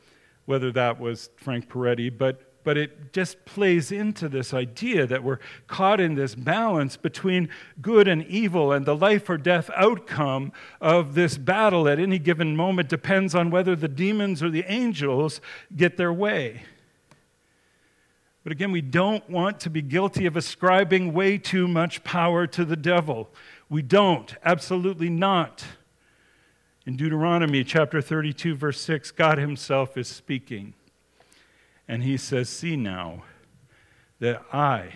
whether 0.45 0.71
that 0.73 1.01
was 1.01 1.31
Frank 1.37 1.69
Peretti, 1.69 2.17
but, 2.17 2.50
but 2.63 2.77
it 2.77 3.13
just 3.13 3.45
plays 3.45 3.91
into 3.91 4.29
this 4.29 4.53
idea 4.53 5.07
that 5.07 5.23
we're 5.23 5.39
caught 5.67 6.01
in 6.01 6.15
this 6.15 6.35
balance 6.35 6.97
between 6.97 7.49
good 7.81 8.07
and 8.07 8.25
evil, 8.27 8.73
and 8.73 8.87
the 8.87 8.97
life 8.97 9.29
or 9.29 9.39
death 9.39 9.71
outcome 9.75 10.53
of 10.81 11.15
this 11.15 11.39
battle 11.39 11.89
at 11.89 11.99
any 11.99 12.19
given 12.19 12.57
moment 12.57 12.89
depends 12.89 13.35
on 13.35 13.51
whether 13.51 13.75
the 13.75 13.89
demons 13.89 14.43
or 14.43 14.51
the 14.51 14.65
angels 14.67 15.41
get 15.77 15.97
their 15.97 16.13
way. 16.13 16.63
But 18.43 18.53
again, 18.53 18.73
we 18.73 18.81
don't 18.81 19.29
want 19.29 19.61
to 19.61 19.71
be 19.71 19.83
guilty 19.83 20.27
of 20.27 20.37
ascribing 20.37 21.13
way 21.13 21.37
too 21.37 21.69
much 21.69 22.03
power 22.05 22.47
to 22.47 22.65
the 22.65 22.77
devil. 22.77 23.29
We 23.69 23.83
don't, 23.83 24.35
absolutely 24.45 25.11
not. 25.11 25.65
In 26.87 26.97
Deuteronomy 26.97 27.63
chapter 27.63 28.01
32, 28.01 28.57
verse 28.57 28.81
6, 28.81 29.11
God 29.13 29.39
Himself 29.39 29.97
is 29.99 30.09
speaking. 30.09 30.75
And 31.91 32.05
He 32.05 32.19
says, 32.19 32.49
See 32.49 32.77
now 32.77 33.25
that 34.21 34.45
I, 34.53 34.93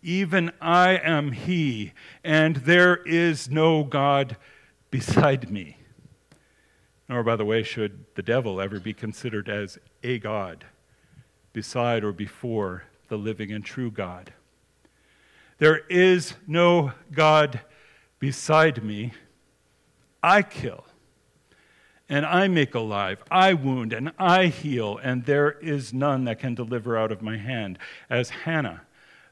even 0.00 0.50
I 0.58 0.92
am 0.92 1.32
He, 1.32 1.92
and 2.24 2.56
there 2.56 2.96
is 3.04 3.50
no 3.50 3.84
God 3.84 4.38
beside 4.90 5.50
me. 5.50 5.76
Nor, 7.10 7.22
by 7.22 7.36
the 7.36 7.44
way, 7.44 7.62
should 7.62 8.06
the 8.14 8.22
devil 8.22 8.58
ever 8.58 8.80
be 8.80 8.94
considered 8.94 9.50
as 9.50 9.78
a 10.02 10.18
God 10.18 10.64
beside 11.52 12.04
or 12.04 12.12
before 12.12 12.84
the 13.08 13.18
living 13.18 13.52
and 13.52 13.62
true 13.62 13.90
God. 13.90 14.32
There 15.58 15.80
is 15.90 16.32
no 16.46 16.92
God 17.10 17.60
beside 18.18 18.82
me 18.82 19.12
I 20.22 20.40
kill, 20.40 20.86
and 22.12 22.26
I 22.26 22.46
make 22.46 22.74
alive, 22.74 23.24
I 23.30 23.54
wound, 23.54 23.94
and 23.94 24.12
I 24.18 24.48
heal, 24.48 24.98
and 25.02 25.24
there 25.24 25.52
is 25.52 25.94
none 25.94 26.24
that 26.24 26.38
can 26.38 26.54
deliver 26.54 26.94
out 26.94 27.10
of 27.10 27.22
my 27.22 27.38
hand, 27.38 27.78
as 28.10 28.28
Hannah, 28.28 28.82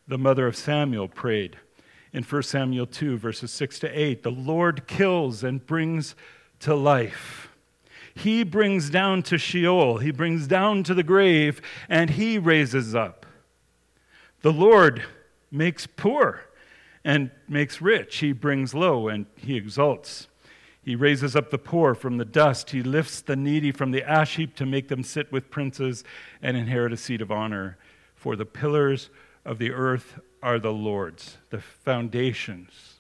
the 0.09 0.17
mother 0.17 0.47
of 0.47 0.57
Samuel, 0.57 1.07
prayed 1.07 1.59
in 2.15 2.23
1 2.23 2.43
Samuel 2.43 2.87
2, 2.87 3.19
verses 3.19 3.51
6 3.51 3.81
to 3.81 3.89
8. 3.89 4.23
The 4.23 4.31
Lord 4.31 4.87
kills 4.87 5.45
and 5.45 5.67
brings 5.67 6.15
to 6.61 6.75
life. 6.75 7.51
He 8.15 8.45
brings 8.45 8.89
down 8.89 9.25
to 9.25 9.37
Sheol, 9.37 9.99
he 9.99 10.11
brings 10.11 10.47
down 10.47 10.83
to 10.85 10.95
the 10.95 11.03
grave, 11.03 11.61
and 11.87 12.09
he 12.09 12.39
raises 12.39 12.95
up. 12.95 13.27
The 14.41 14.55
Lord 14.55 15.05
makes 15.51 15.87
poor 15.87 16.45
and 17.05 17.31
makes 17.47 17.83
rich. 17.83 18.17
He 18.21 18.33
brings 18.33 18.73
low 18.73 19.09
and 19.09 19.27
he 19.37 19.59
exalts. 19.59 20.29
He 20.91 20.97
raises 20.97 21.37
up 21.37 21.51
the 21.51 21.57
poor 21.57 21.95
from 21.95 22.17
the 22.17 22.25
dust. 22.25 22.71
He 22.71 22.83
lifts 22.83 23.21
the 23.21 23.37
needy 23.37 23.71
from 23.71 23.93
the 23.93 24.03
ash 24.03 24.35
heap 24.35 24.57
to 24.57 24.67
make 24.67 24.89
them 24.89 25.05
sit 25.05 25.31
with 25.31 25.49
princes 25.49 26.03
and 26.43 26.57
inherit 26.57 26.93
a 26.93 26.97
seat 26.97 27.23
of 27.23 27.31
honor. 27.31 27.79
For 28.17 28.35
the 28.35 28.45
pillars 28.45 29.09
of 29.45 29.59
the 29.59 29.71
earth 29.71 30.19
are 30.43 30.59
the 30.59 30.73
Lord's, 30.73 31.37
the 31.51 31.61
foundations 31.61 32.95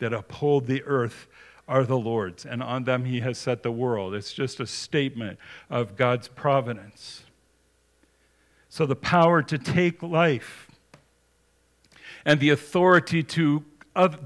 that 0.00 0.12
uphold 0.12 0.66
the 0.66 0.82
earth 0.82 1.28
are 1.68 1.84
the 1.84 1.96
Lord's, 1.96 2.44
and 2.44 2.60
on 2.60 2.82
them 2.82 3.04
he 3.04 3.20
has 3.20 3.38
set 3.38 3.62
the 3.62 3.70
world. 3.70 4.12
It's 4.12 4.32
just 4.32 4.58
a 4.58 4.66
statement 4.66 5.38
of 5.70 5.94
God's 5.94 6.26
providence. 6.26 7.22
So 8.68 8.84
the 8.84 8.96
power 8.96 9.44
to 9.44 9.58
take 9.58 10.02
life 10.02 10.72
and 12.24 12.40
the 12.40 12.50
authority 12.50 13.22
to 13.22 13.64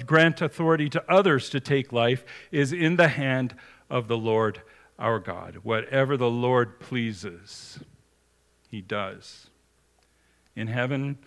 grant 0.07 0.41
authority 0.41 0.89
to 0.91 1.05
others 1.11 1.51
to 1.51 1.61
take 1.61 1.93
life 1.93 2.25
is 2.51 2.73
in 2.73 2.97
the 2.97 3.09
hand 3.09 3.55
of 3.91 4.09
the 4.09 4.17
Lord 4.17 4.63
our 4.99 5.19
God. 5.19 5.61
Whatever 5.63 6.17
the 6.17 6.31
Lord 6.31 6.81
pleases, 6.81 7.79
he 8.71 8.81
does. 8.81 9.49
In 10.57 10.67
heaven 10.67 11.19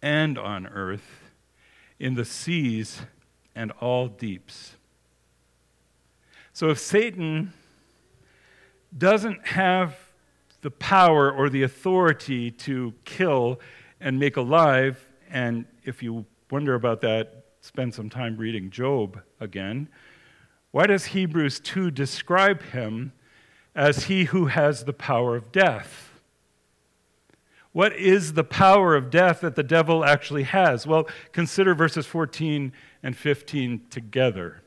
and 0.00 0.38
on 0.38 0.66
earth, 0.66 1.30
in 1.98 2.14
the 2.14 2.24
seas 2.24 3.02
and 3.54 3.70
all 3.72 4.08
deeps. 4.08 4.76
So 6.52 6.70
if 6.70 6.78
Satan 6.78 7.52
doesn't 8.96 9.48
have 9.48 9.98
the 10.62 10.70
power 10.70 11.30
or 11.30 11.48
the 11.48 11.62
authority 11.62 12.50
to 12.50 12.94
kill 13.04 13.60
and 14.00 14.18
make 14.18 14.36
alive, 14.36 14.98
and 15.30 15.64
if 15.84 16.02
you 16.02 16.24
wonder 16.50 16.74
about 16.74 17.00
that, 17.02 17.39
spend 17.60 17.94
some 17.94 18.10
time 18.10 18.36
reading 18.36 18.70
Job 18.70 19.20
again. 19.38 19.88
Why 20.70 20.86
does 20.86 21.06
Hebrews 21.06 21.60
2 21.60 21.90
describe 21.90 22.62
him 22.62 23.12
as 23.74 24.04
he 24.04 24.24
who 24.24 24.46
has 24.46 24.84
the 24.84 24.92
power 24.92 25.36
of 25.36 25.52
death? 25.52 26.12
What 27.72 27.94
is 27.94 28.32
the 28.32 28.44
power 28.44 28.96
of 28.96 29.10
death 29.10 29.40
that 29.42 29.54
the 29.54 29.62
devil 29.62 30.04
actually 30.04 30.42
has? 30.44 30.86
Well, 30.86 31.08
consider 31.32 31.74
verses 31.74 32.06
14 32.06 32.72
and 33.02 33.16
15 33.16 33.86
together. 33.90 34.62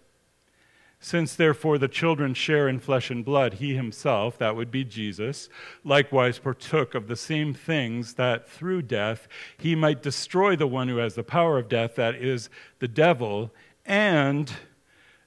Since 1.03 1.36
therefore 1.36 1.77
the 1.77 1.89
children 1.89 2.33
share 2.33 2.69
in 2.69 2.79
flesh 2.79 3.12
and 3.12 3.25
blood, 3.25 3.55
he 3.55 3.75
himself, 3.75 4.38
that 4.38 4.55
would 4.55 4.72
be 4.72 4.86
Jesus, 4.86 5.50
likewise 5.83 6.39
partook 6.39 6.95
of 6.95 7.07
the 7.10 7.17
same 7.17 7.53
things 7.53 8.13
that 8.13 8.48
through 8.48 8.83
death 8.83 9.27
he 9.57 9.75
might 9.75 10.01
destroy 10.01 10.55
the 10.55 10.65
one 10.65 10.88
who 10.88 10.95
has 10.98 11.15
the 11.15 11.22
power 11.22 11.57
of 11.57 11.67
death, 11.67 11.95
that 11.95 12.15
is, 12.15 12.50
the 12.79 12.88
devil, 12.88 13.51
and 13.86 14.53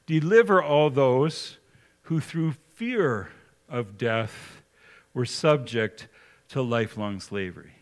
deliver 0.06 0.62
all 0.62 0.88
those 0.88 1.58
who 2.04 2.20
through 2.20 2.54
fear 2.72 3.28
of 3.68 3.98
death 3.98 4.62
were 5.12 5.26
subject 5.26 6.08
to 6.48 6.62
lifelong 6.62 7.20
slavery. 7.20 7.74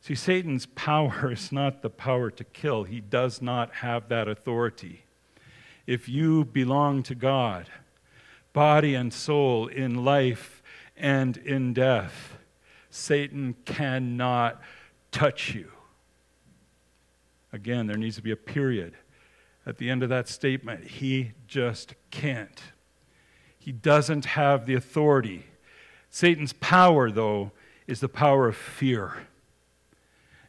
See, 0.00 0.16
Satan's 0.16 0.66
power 0.66 1.30
is 1.32 1.52
not 1.52 1.82
the 1.82 1.90
power 1.90 2.32
to 2.32 2.42
kill, 2.42 2.82
he 2.82 3.00
does 3.00 3.40
not 3.40 3.74
have 3.74 4.08
that 4.08 4.26
authority. 4.26 5.05
If 5.86 6.08
you 6.08 6.44
belong 6.44 7.02
to 7.04 7.14
God, 7.14 7.68
body 8.52 8.94
and 8.94 9.12
soul, 9.12 9.68
in 9.68 10.04
life 10.04 10.62
and 10.96 11.36
in 11.36 11.72
death, 11.72 12.38
Satan 12.90 13.54
cannot 13.64 14.60
touch 15.12 15.54
you. 15.54 15.70
Again, 17.52 17.86
there 17.86 17.96
needs 17.96 18.16
to 18.16 18.22
be 18.22 18.32
a 18.32 18.36
period 18.36 18.94
at 19.64 19.78
the 19.78 19.90
end 19.90 20.02
of 20.02 20.08
that 20.08 20.28
statement. 20.28 20.84
He 20.84 21.32
just 21.46 21.94
can't. 22.10 22.60
He 23.58 23.72
doesn't 23.72 24.24
have 24.24 24.66
the 24.66 24.74
authority 24.74 25.46
Satan's 26.16 26.54
power, 26.54 27.10
though, 27.10 27.52
is 27.86 28.00
the 28.00 28.08
power 28.08 28.48
of 28.48 28.56
fear. 28.56 29.26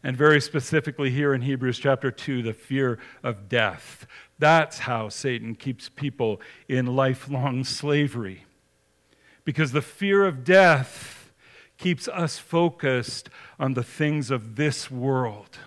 And 0.03 0.15
very 0.15 0.39
specifically 0.39 1.09
here 1.09 1.33
in 1.33 1.41
Hebrews 1.41 1.79
chapter 1.79 2.11
2, 2.11 2.43
the 2.43 2.53
fear 2.53 2.99
of 3.23 3.49
death. 3.49 4.05
That's 4.39 4.79
how 4.79 5.09
Satan 5.09 5.55
keeps 5.55 5.89
people 5.89 6.39
in 6.67 6.95
lifelong 6.95 7.63
slavery. 7.63 8.45
Because 9.43 9.71
the 9.71 9.81
fear 9.81 10.25
of 10.25 10.43
death 10.43 11.31
keeps 11.77 12.07
us 12.07 12.37
focused 12.37 13.29
on 13.59 13.73
the 13.73 13.83
things 13.83 14.31
of 14.31 14.55
this 14.55 14.91
world. 14.91 15.57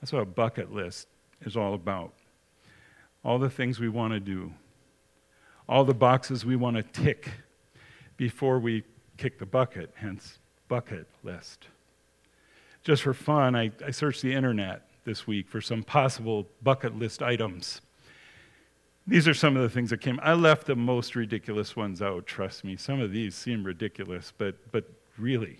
That's 0.00 0.12
what 0.12 0.22
a 0.22 0.26
bucket 0.26 0.72
list 0.72 1.08
is 1.42 1.56
all 1.56 1.74
about. 1.74 2.12
All 3.24 3.38
the 3.38 3.50
things 3.50 3.80
we 3.80 3.88
want 3.88 4.12
to 4.12 4.20
do, 4.20 4.52
all 5.68 5.84
the 5.84 5.94
boxes 5.94 6.44
we 6.44 6.54
want 6.54 6.76
to 6.76 6.82
tick 6.82 7.30
before 8.16 8.58
we 8.58 8.84
kick 9.16 9.38
the 9.38 9.46
bucket, 9.46 9.90
hence 9.96 10.38
bucket 10.68 11.08
list. 11.24 11.66
Just 12.86 13.02
for 13.02 13.14
fun, 13.14 13.56
I, 13.56 13.72
I 13.84 13.90
searched 13.90 14.22
the 14.22 14.32
internet 14.32 14.82
this 15.02 15.26
week 15.26 15.48
for 15.48 15.60
some 15.60 15.82
possible 15.82 16.46
bucket 16.62 16.96
list 16.96 17.20
items. 17.20 17.80
These 19.08 19.26
are 19.26 19.34
some 19.34 19.56
of 19.56 19.62
the 19.64 19.68
things 19.68 19.90
that 19.90 20.00
came. 20.00 20.20
I 20.22 20.34
left 20.34 20.68
the 20.68 20.76
most 20.76 21.16
ridiculous 21.16 21.74
ones 21.74 22.00
out, 22.00 22.28
trust 22.28 22.62
me. 22.62 22.76
Some 22.76 23.00
of 23.00 23.10
these 23.10 23.34
seem 23.34 23.64
ridiculous, 23.64 24.32
but, 24.38 24.54
but 24.70 24.84
really, 25.18 25.58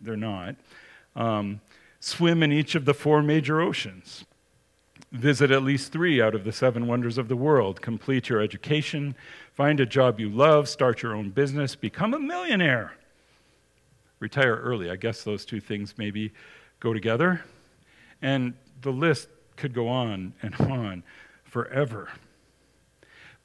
they're 0.00 0.16
not. 0.16 0.54
Um, 1.16 1.60
swim 1.98 2.40
in 2.44 2.52
each 2.52 2.76
of 2.76 2.84
the 2.84 2.94
four 2.94 3.20
major 3.20 3.60
oceans. 3.60 4.24
Visit 5.10 5.50
at 5.50 5.64
least 5.64 5.90
three 5.90 6.22
out 6.22 6.36
of 6.36 6.44
the 6.44 6.52
seven 6.52 6.86
wonders 6.86 7.18
of 7.18 7.26
the 7.26 7.34
world. 7.34 7.82
Complete 7.82 8.28
your 8.28 8.40
education. 8.40 9.16
Find 9.54 9.80
a 9.80 9.86
job 9.86 10.20
you 10.20 10.28
love. 10.28 10.68
Start 10.68 11.02
your 11.02 11.16
own 11.16 11.30
business. 11.30 11.74
Become 11.74 12.14
a 12.14 12.20
millionaire. 12.20 12.92
Retire 14.20 14.54
early. 14.54 14.88
I 14.88 14.94
guess 14.94 15.24
those 15.24 15.44
two 15.44 15.60
things 15.60 15.94
maybe 15.98 16.32
go 16.80 16.92
together. 16.92 17.44
And 18.20 18.54
the 18.82 18.90
list 18.90 19.28
could 19.56 19.74
go 19.74 19.88
on 19.88 20.34
and 20.42 20.54
on 20.56 21.02
forever. 21.44 22.08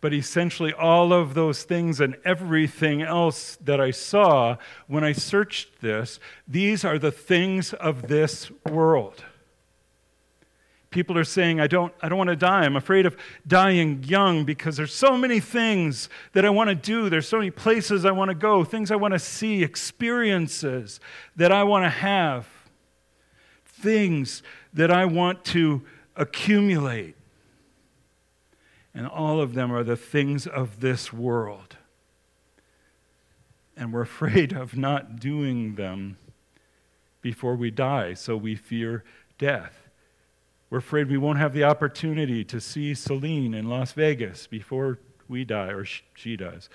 But 0.01 0.13
essentially, 0.13 0.71
all 0.73 1.13
of 1.13 1.33
those 1.33 1.63
things 1.63 1.99
and 1.99 2.15
everything 2.23 3.01
else 3.01 3.57
that 3.61 3.81
I 3.81 3.91
saw 3.91 4.57
when 4.87 5.03
I 5.03 5.13
searched 5.13 5.81
this, 5.81 6.19
these 6.47 6.85
are 6.85 6.99
the 6.99 7.11
things 7.11 7.73
of 7.73 8.07
this 8.07 8.51
world. 8.69 9.23
People 10.91 11.17
are 11.17 11.25
saying, 11.25 11.59
I 11.59 11.67
don't, 11.67 11.93
I 12.01 12.07
don't 12.07 12.17
want 12.17 12.29
to 12.29 12.35
die. 12.35 12.63
I'm 12.63 12.77
afraid 12.77 13.05
of 13.05 13.17
dying 13.47 14.03
young 14.03 14.45
because 14.45 14.77
there's 14.77 14.93
so 14.93 15.17
many 15.17 15.39
things 15.39 16.07
that 16.33 16.45
I 16.45 16.49
want 16.51 16.69
to 16.69 16.75
do. 16.75 17.09
There's 17.09 17.27
so 17.27 17.37
many 17.37 17.51
places 17.51 18.05
I 18.05 18.11
want 18.11 18.29
to 18.29 18.35
go, 18.35 18.63
things 18.63 18.91
I 18.91 18.95
want 18.95 19.13
to 19.13 19.19
see, 19.19 19.63
experiences 19.63 20.99
that 21.35 21.51
I 21.51 21.63
want 21.63 21.83
to 21.83 21.89
have, 21.89 22.47
things 23.79 24.41
that 24.73 24.91
I 24.91 25.05
want 25.05 25.43
to 25.45 25.83
accumulate. 26.15 27.15
And 28.93 29.07
all 29.07 29.41
of 29.41 29.53
them 29.53 29.71
are 29.71 29.83
the 29.83 29.97
things 29.97 30.47
of 30.47 30.79
this 30.79 31.11
world. 31.11 31.75
And 33.75 33.91
we're 33.91 34.01
afraid 34.13 34.53
of 34.53 34.75
not 34.77 35.19
doing 35.19 35.75
them 35.75 36.17
before 37.21 37.55
we 37.55 37.71
die, 37.71 38.13
so 38.13 38.37
we 38.37 38.55
fear 38.55 39.03
death. 39.37 39.89
We're 40.69 40.79
afraid 40.79 41.09
we 41.09 41.17
won't 41.17 41.39
have 41.39 41.53
the 41.53 41.63
opportunity 41.63 42.43
to 42.45 42.61
see 42.61 42.93
Celine 42.93 43.53
in 43.53 43.67
Las 43.67 43.93
Vegas 43.93 44.47
before 44.47 44.99
we 45.27 45.43
die 45.43 45.69
or 45.69 45.85
she 45.85 46.35
does. 46.37 46.69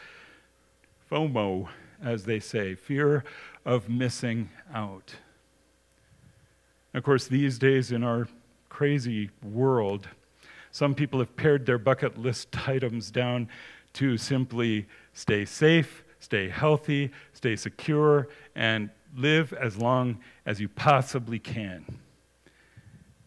FOMO, 1.11 1.69
as 2.03 2.25
they 2.25 2.41
say, 2.41 2.75
fear 2.75 3.25
of 3.65 3.89
missing 3.89 4.51
out. 4.73 5.15
Of 6.93 7.05
course, 7.05 7.29
these 7.29 7.59
days 7.59 7.93
in 7.93 8.03
our 8.03 8.27
crazy 8.69 9.31
world, 9.43 10.09
some 10.73 10.95
people 10.95 11.21
have 11.21 11.37
pared 11.37 11.67
their 11.67 11.79
bucket 11.79 12.19
list 12.19 12.57
items 12.69 13.11
down 13.11 13.49
to 13.95 14.17
simply 14.17 14.87
stay 15.13 15.45
safe, 15.45 16.05
stay 16.21 16.49
healthy, 16.49 17.11
stay 17.33 17.57
secure, 17.57 18.29
and 18.55 18.91
live 19.17 19.53
as 19.53 19.77
long 19.77 20.19
as 20.47 20.61
you 20.61 20.69
possibly 20.69 21.39
can. 21.39 21.85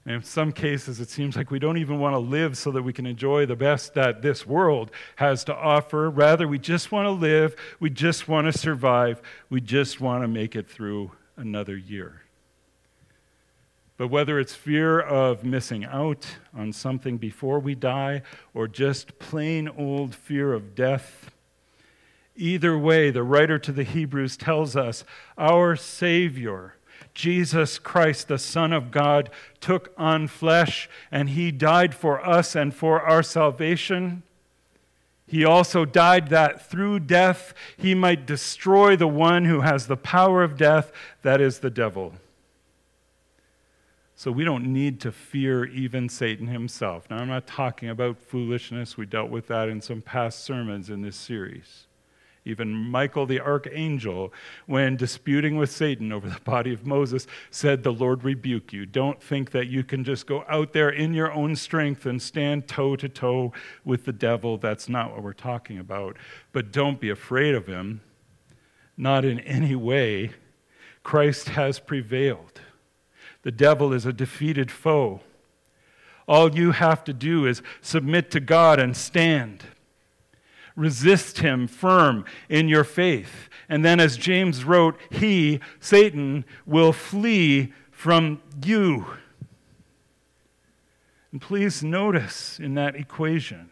And 0.06 0.16
in 0.16 0.24
some 0.24 0.52
cases, 0.52 1.00
it 1.00 1.10
seems 1.10 1.38
like 1.38 1.50
we 1.50 1.60
don't 1.60 1.78
even 1.78 2.00
want 2.00 2.14
to 2.14 2.20
live 2.20 2.58
so 2.58 2.72
that 2.72 2.84
we 2.84 2.92
can 2.92 3.06
enjoy 3.06 3.46
the 3.46 3.56
best 3.56 3.94
that 3.94 4.22
this 4.22 4.46
world 4.46 4.92
has 5.16 5.46
to 5.46 5.56
offer. 5.56 6.10
Rather, 6.10 6.46
we 6.46 6.60
just 6.60 6.92
want 6.92 7.06
to 7.06 7.12
live, 7.12 7.56
we 7.80 7.90
just 7.90 8.28
want 8.28 8.52
to 8.52 8.58
survive, 8.58 9.22
we 9.50 9.62
just 9.62 10.02
want 10.02 10.24
to 10.24 10.28
make 10.28 10.58
it 10.58 10.70
through 10.70 11.12
another 11.38 11.78
year. 11.78 12.23
But 13.98 14.08
whether 14.08 14.40
it's 14.40 14.56
fear 14.56 15.00
of 15.00 15.44
missing 15.44 15.86
out 15.86 16.26
on 16.54 16.74
something 16.74 17.18
before 17.18 17.60
we 17.60 17.76
die 17.76 18.24
or 18.54 18.68
just 18.68 19.20
plain 19.20 19.68
old 19.68 20.16
fear 20.16 20.54
of 20.54 20.76
death, 20.76 21.32
either 22.36 22.78
way, 22.78 23.12
the 23.12 23.24
writer 23.24 23.60
to 23.60 23.72
the 23.72 23.84
Hebrews 23.84 24.36
tells 24.36 24.76
us 24.76 25.04
our 25.38 25.76
Savior 25.76 26.76
Jesus 27.14 27.78
Christ, 27.78 28.28
the 28.28 28.40
Son 28.40 28.74
of 28.74 28.92
God, 28.92 29.30
took 29.62 29.94
on 29.98 30.28
flesh 30.28 30.90
and 31.12 31.30
he 31.30 31.52
died 31.52 31.94
for 31.94 32.26
us 32.26 32.56
and 32.56 32.74
for 32.74 33.02
our 33.02 33.22
salvation. 33.22 34.24
He 35.28 35.46
also 35.46 35.86
died 35.86 36.30
that 36.30 36.70
through 36.70 37.02
death 37.02 37.54
he 37.78 37.94
might 37.94 38.26
destroy 38.26 38.96
the 38.96 39.08
one 39.08 39.46
who 39.46 39.62
has 39.62 39.88
the 39.88 39.98
power 39.98 40.44
of 40.44 40.58
death, 40.58 40.92
that 41.22 41.40
is 41.40 41.60
the 41.60 41.70
devil. 41.70 42.14
So 44.24 44.32
we 44.32 44.46
don't 44.46 44.72
need 44.72 45.02
to 45.02 45.12
fear 45.12 45.66
even 45.66 46.08
Satan 46.08 46.48
himself. 46.48 47.10
Now, 47.10 47.18
I'm 47.18 47.28
not 47.28 47.46
talking 47.46 47.90
about 47.90 48.18
foolishness. 48.18 48.96
We 48.96 49.06
dealt 49.06 49.30
with 49.30 49.48
that 49.48 49.68
in 49.68 49.82
some 49.82 50.02
past 50.02 50.46
sermons 50.46 50.90
in 50.90 51.02
this 51.02 51.18
series. 51.18 51.88
Even 52.46 52.74
Michael 52.74 53.26
the 53.26 53.42
archangel, 53.42 54.32
when 54.66 54.96
disputing 54.96 55.58
with 55.58 55.70
Satan 55.72 56.14
over 56.14 56.30
the 56.30 56.40
body 56.40 56.72
of 56.72 56.86
Moses, 56.86 57.28
said, 57.52 57.84
The 57.84 57.92
Lord 57.92 58.24
rebuke 58.24 58.72
you. 58.72 58.86
Don't 58.86 59.22
think 59.22 59.52
that 59.52 59.68
you 59.68 59.84
can 59.84 60.06
just 60.06 60.26
go 60.26 60.46
out 60.48 60.72
there 60.72 60.90
in 60.90 61.14
your 61.14 61.34
own 61.34 61.58
strength 61.58 62.06
and 62.06 62.22
stand 62.22 62.66
toe 62.66 62.96
to 62.96 63.10
toe 63.10 63.52
with 63.84 64.06
the 64.06 64.14
devil. 64.14 64.58
That's 64.58 64.88
not 64.88 65.12
what 65.12 65.22
we're 65.22 65.34
talking 65.34 65.80
about. 65.80 66.16
But 66.54 66.72
don't 66.72 67.02
be 67.02 67.10
afraid 67.10 67.56
of 67.56 67.68
him. 67.68 68.00
Not 68.96 69.26
in 69.26 69.42
any 69.42 69.76
way. 69.76 70.32
Christ 71.04 71.50
has 71.50 71.78
prevailed. 71.78 72.62
The 73.44 73.52
devil 73.52 73.94
is 73.94 74.06
a 74.06 74.14
defeated 74.14 74.72
foe. 74.72 75.22
All 76.28 76.56
you 76.56 76.72
have 76.72 77.04
to 77.04 77.14
do 77.14 77.46
is 77.46 77.62
submit 77.82 78.32
to 78.32 78.40
God 78.40 78.80
and 78.80 78.96
stand. 78.96 79.64
Resist 80.76 81.40
him 81.40 81.68
firm 81.68 82.26
in 82.50 82.68
your 82.68 82.84
faith. 82.84 83.50
And 83.70 83.86
then, 83.86 84.00
as 84.00 84.18
James 84.18 84.64
wrote, 84.64 84.98
he, 85.10 85.60
Satan, 85.80 86.46
will 86.66 86.94
flee 86.94 87.74
from 87.92 88.42
you. 88.66 89.06
And 91.32 91.42
please 91.42 91.84
notice 91.84 92.60
in 92.60 92.76
that 92.76 92.96
equation, 92.96 93.70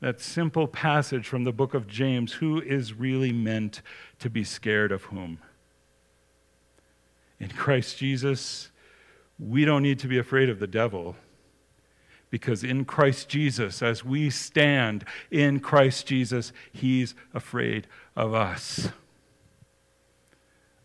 that 0.00 0.20
simple 0.20 0.66
passage 0.66 1.26
from 1.28 1.44
the 1.44 1.52
book 1.52 1.74
of 1.74 1.86
James, 1.86 2.34
who 2.34 2.60
is 2.60 2.94
really 2.94 3.32
meant 3.32 3.82
to 4.20 4.30
be 4.30 4.44
scared 4.44 4.92
of 4.92 5.04
whom? 5.04 5.38
In 7.38 7.48
Christ 7.48 7.98
Jesus, 7.98 8.70
we 9.38 9.64
don't 9.64 9.82
need 9.82 9.98
to 10.00 10.08
be 10.08 10.18
afraid 10.18 10.48
of 10.48 10.58
the 10.58 10.66
devil 10.66 11.16
because 12.30 12.64
in 12.64 12.84
Christ 12.84 13.28
Jesus, 13.28 13.82
as 13.82 14.04
we 14.04 14.30
stand 14.30 15.04
in 15.30 15.60
Christ 15.60 16.06
Jesus, 16.06 16.52
he's 16.72 17.14
afraid 17.32 17.86
of 18.16 18.34
us. 18.34 18.88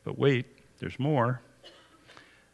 But 0.04 0.18
wait, 0.18 0.46
there's 0.80 1.00
more. 1.00 1.42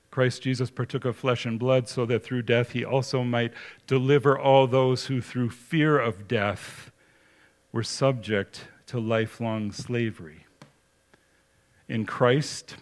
Christ 0.10 0.42
Jesus 0.42 0.72
partook 0.72 1.06
of 1.06 1.16
flesh 1.16 1.46
and 1.46 1.60
blood 1.60 1.88
so 1.88 2.06
that 2.06 2.24
through 2.24 2.42
death 2.42 2.72
he 2.72 2.84
also 2.84 3.24
might 3.24 3.54
deliver 3.86 4.38
all 4.38 4.66
those 4.66 5.06
who 5.06 5.22
through 5.22 5.52
fear 5.52 6.00
of 6.00 6.28
death 6.28 6.92
were 7.72 7.84
subject 7.84 8.68
to 8.88 9.00
lifelong 9.00 9.72
slavery. 9.72 10.46
In 11.88 12.06
Christ, 12.06 12.78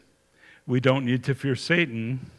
we 0.67 0.79
don't 0.79 1.05
need 1.05 1.23
to 1.25 1.35
fear 1.35 1.55
Satan. 1.55 2.31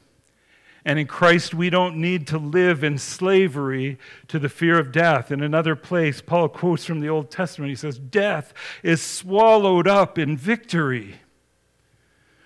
And 0.85 1.01
in 1.01 1.09
Christ, 1.09 1.53
we 1.53 1.69
don't 1.69 1.97
need 1.97 2.29
to 2.29 2.39
live 2.39 2.85
in 2.85 2.97
slavery 2.99 3.99
to 4.29 4.39
the 4.39 4.49
fear 4.49 4.79
of 4.79 4.93
death. 4.93 5.33
In 5.33 5.43
another 5.43 5.75
place, 5.75 6.21
Paul 6.21 6.49
quotes 6.49 6.85
from 6.85 7.01
the 7.01 7.09
Old 7.09 7.29
Testament. 7.29 7.71
He 7.71 7.77
says, 7.77 7.99
Death 7.99 8.55
is 8.85 9.03
swallowed 9.03 9.89
up 9.89 10.17
in 10.17 10.37
victory. 10.37 11.17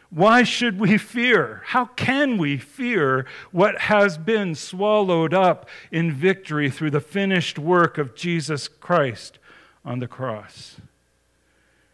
Why 0.09 0.43
should 0.43 0.81
we 0.81 0.97
fear? 0.97 1.63
How 1.67 1.85
can 1.85 2.39
we 2.39 2.57
fear 2.57 3.27
what 3.53 3.83
has 3.83 4.17
been 4.17 4.55
swallowed 4.55 5.35
up 5.35 5.69
in 5.93 6.11
victory 6.11 6.71
through 6.71 6.93
the 6.93 7.01
finished 7.01 7.59
work 7.59 7.99
of 7.99 8.15
Jesus 8.15 8.69
Christ 8.69 9.39
on 9.85 9.99
the 9.99 10.09
cross? 10.09 10.77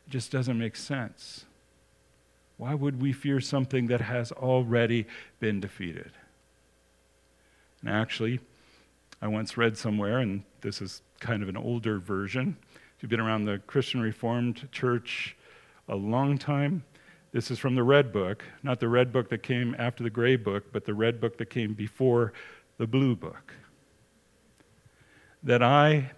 It 0.07 0.11
just 0.11 0.31
doesn't 0.31 0.57
make 0.57 0.77
sense. 0.77 1.46
Why 2.57 2.75
would 2.75 3.03
we 3.03 3.13
fear 3.13 3.41
something 3.41 3.87
that 3.89 4.01
has 4.01 4.33
already 4.33 5.07
been 5.41 5.61
defeated? 5.61 6.13
And 7.81 7.91
actually, 7.91 8.41
I 9.21 9.29
once 9.29 9.57
read 9.57 9.77
somewhere, 9.77 10.19
and 10.19 10.43
this 10.61 10.81
is 10.81 11.03
kind 11.21 11.43
of 11.43 11.49
an 11.49 11.57
older 11.57 11.99
version. 11.99 12.57
If 12.97 13.03
you've 13.03 13.11
been 13.11 13.21
around 13.21 13.45
the 13.45 13.59
Christian 13.67 14.01
Reformed 14.01 14.69
Church 14.73 15.37
a 15.89 15.97
long 15.97 16.39
time, 16.39 16.85
this 17.33 17.51
is 17.51 17.59
from 17.59 17.75
the 17.75 17.83
Red 17.83 18.13
Book, 18.13 18.45
not 18.63 18.81
the 18.81 18.89
Red 18.89 19.13
Book 19.13 19.29
that 19.29 19.43
came 19.43 19.77
after 19.79 20.03
the 20.03 20.11
Gray 20.11 20.37
Book, 20.37 20.73
but 20.73 20.87
the 20.87 20.95
Red 20.95 21.21
Book 21.21 21.37
that 21.37 21.51
came 21.51 21.75
before 21.75 22.33
the 22.79 22.87
Blue 22.87 23.15
Book. 23.15 23.53
That 25.43 25.63
I, 25.63 26.13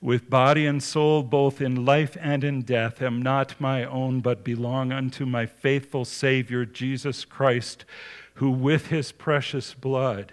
with 0.00 0.30
body 0.30 0.66
and 0.66 0.82
soul, 0.82 1.22
both 1.22 1.60
in 1.60 1.84
life 1.84 2.16
and 2.20 2.44
in 2.44 2.62
death, 2.62 3.00
am 3.00 3.22
not 3.22 3.60
my 3.60 3.84
own, 3.84 4.20
but 4.20 4.44
belong 4.44 4.92
unto 4.92 5.24
my 5.24 5.46
faithful 5.46 6.04
Savior, 6.04 6.64
Jesus 6.64 7.24
Christ, 7.24 7.84
who 8.34 8.50
with 8.50 8.88
his 8.88 9.12
precious 9.12 9.74
blood 9.74 10.32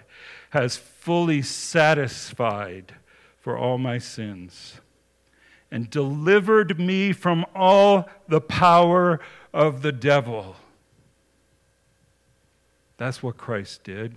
has 0.49 0.77
fully 0.77 1.41
satisfied 1.41 2.95
for 3.39 3.57
all 3.57 3.77
my 3.77 3.97
sins 3.97 4.79
and 5.71 5.89
delivered 5.89 6.79
me 6.79 7.11
from 7.11 7.43
all 7.55 8.07
the 8.27 8.39
power 8.39 9.19
of 9.51 9.81
the 9.81 9.91
devil. 9.91 10.55
That's 12.97 13.23
what 13.23 13.37
Christ 13.37 13.83
did 13.83 14.15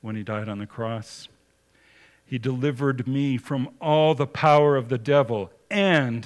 when 0.00 0.16
he 0.16 0.22
died 0.22 0.48
on 0.48 0.58
the 0.58 0.66
cross. 0.66 1.28
He 2.30 2.38
delivered 2.38 3.08
me 3.08 3.38
from 3.38 3.70
all 3.80 4.14
the 4.14 4.24
power 4.24 4.76
of 4.76 4.88
the 4.88 4.98
devil 4.98 5.50
and 5.68 6.24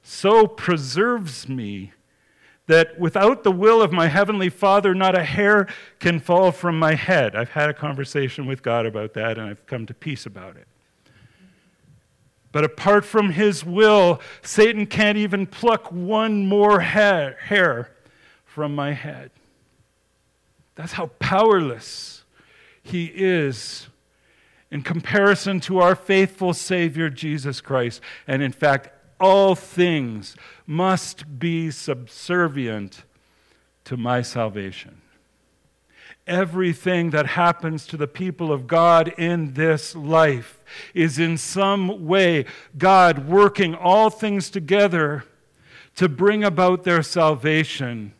so 0.00 0.46
preserves 0.46 1.48
me 1.48 1.90
that 2.68 3.00
without 3.00 3.42
the 3.42 3.50
will 3.50 3.82
of 3.82 3.90
my 3.90 4.06
heavenly 4.06 4.48
Father, 4.48 4.94
not 4.94 5.18
a 5.18 5.24
hair 5.24 5.66
can 5.98 6.20
fall 6.20 6.52
from 6.52 6.78
my 6.78 6.94
head. 6.94 7.34
I've 7.34 7.50
had 7.50 7.68
a 7.68 7.74
conversation 7.74 8.46
with 8.46 8.62
God 8.62 8.86
about 8.86 9.14
that 9.14 9.36
and 9.36 9.48
I've 9.48 9.66
come 9.66 9.84
to 9.86 9.94
peace 9.94 10.26
about 10.26 10.54
it. 10.54 10.68
But 12.52 12.62
apart 12.62 13.04
from 13.04 13.30
his 13.30 13.64
will, 13.64 14.20
Satan 14.42 14.86
can't 14.86 15.18
even 15.18 15.44
pluck 15.48 15.90
one 15.90 16.46
more 16.46 16.78
hair, 16.78 17.90
from 18.44 18.76
my 18.76 18.92
head. 18.92 19.32
That's 20.76 20.92
how 20.92 21.06
powerless 21.18 22.22
he 22.80 23.06
is 23.06 23.88
in 24.70 24.82
comparison 24.82 25.60
to 25.60 25.78
our 25.78 25.94
faithful 25.94 26.52
Savior, 26.52 27.08
Jesus 27.08 27.60
Christ. 27.60 28.00
And 28.26 28.42
in 28.42 28.52
fact, 28.52 28.90
all 29.18 29.54
things 29.54 30.36
must 30.66 31.38
be 31.38 31.70
subservient 31.70 33.04
to 33.84 33.96
my 33.96 34.22
salvation 34.22 35.00
everything 36.26 37.10
that 37.10 37.26
happens 37.26 37.86
to 37.86 37.96
the 37.96 38.06
people 38.06 38.52
of 38.52 38.66
God 38.66 39.12
in 39.16 39.54
this 39.54 39.94
life 39.94 40.62
is 40.92 41.18
in 41.18 41.38
some 41.38 42.06
way 42.06 42.44
God 42.76 43.28
working 43.28 43.74
all 43.74 44.10
things 44.10 44.50
together 44.50 45.24
to 45.94 46.08
bring 46.08 46.42
about 46.42 46.82
their 46.82 47.02
salvation 47.02 48.12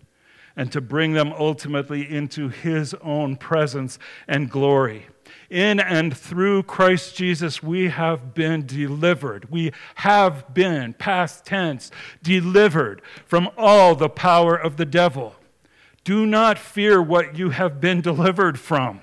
and 0.55 0.73
to 0.73 0.81
bring 0.81 1.13
them 1.13 1.33
ultimately 1.33 2.09
into 2.09 2.49
His 2.49 2.95
own 3.03 3.37
presence 3.37 3.99
and 4.27 4.51
glory. 4.51 5.07
In 5.49 5.79
and 5.79 6.17
through 6.17 6.65
Christ 6.65 7.17
Jesus, 7.17 7.63
we 7.63 7.89
have 7.89 8.35
been 8.35 8.67
delivered. 8.67 9.51
We 9.51 9.73
have 9.97 10.53
been, 10.53 10.95
past 10.95 11.45
tense, 11.45 11.91
delivered 12.23 13.01
from 13.27 13.51
all 13.57 13.95
the 13.95 14.09
power 14.09 14.57
of 14.57 14.77
the 14.77 14.85
devil. 14.85 15.37
Do 16.03 16.27
not 16.27 16.59
fear 16.59 17.01
what 17.01 17.39
you 17.39 17.51
have 17.51 17.81
been 17.81 18.01
delivered 18.01 18.59
from. 18.59 19.03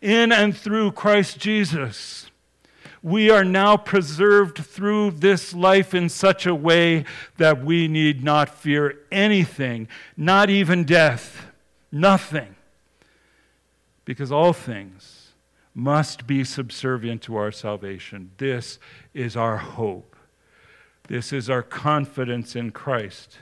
In 0.00 0.32
and 0.32 0.56
through 0.56 0.92
Christ 0.92 1.38
Jesus, 1.38 2.30
we 3.02 3.30
are 3.30 3.44
now 3.44 3.76
preserved 3.76 4.58
through 4.58 5.12
this 5.12 5.52
life 5.54 5.94
in 5.94 6.08
such 6.08 6.46
a 6.46 6.54
way 6.54 7.04
that 7.38 7.62
we 7.64 7.88
need 7.88 8.22
not 8.22 8.48
fear 8.48 8.98
anything, 9.10 9.88
not 10.16 10.48
even 10.48 10.84
death, 10.84 11.46
nothing. 11.90 12.54
Because 14.04 14.32
all 14.32 14.52
things 14.52 15.19
must 15.74 16.26
be 16.26 16.44
subservient 16.44 17.22
to 17.22 17.36
our 17.36 17.52
salvation. 17.52 18.30
This 18.38 18.78
is 19.14 19.36
our 19.36 19.56
hope. 19.56 20.16
This 21.08 21.32
is 21.32 21.50
our 21.50 21.62
confidence 21.62 22.54
in 22.54 22.70
Christ. 22.70 23.38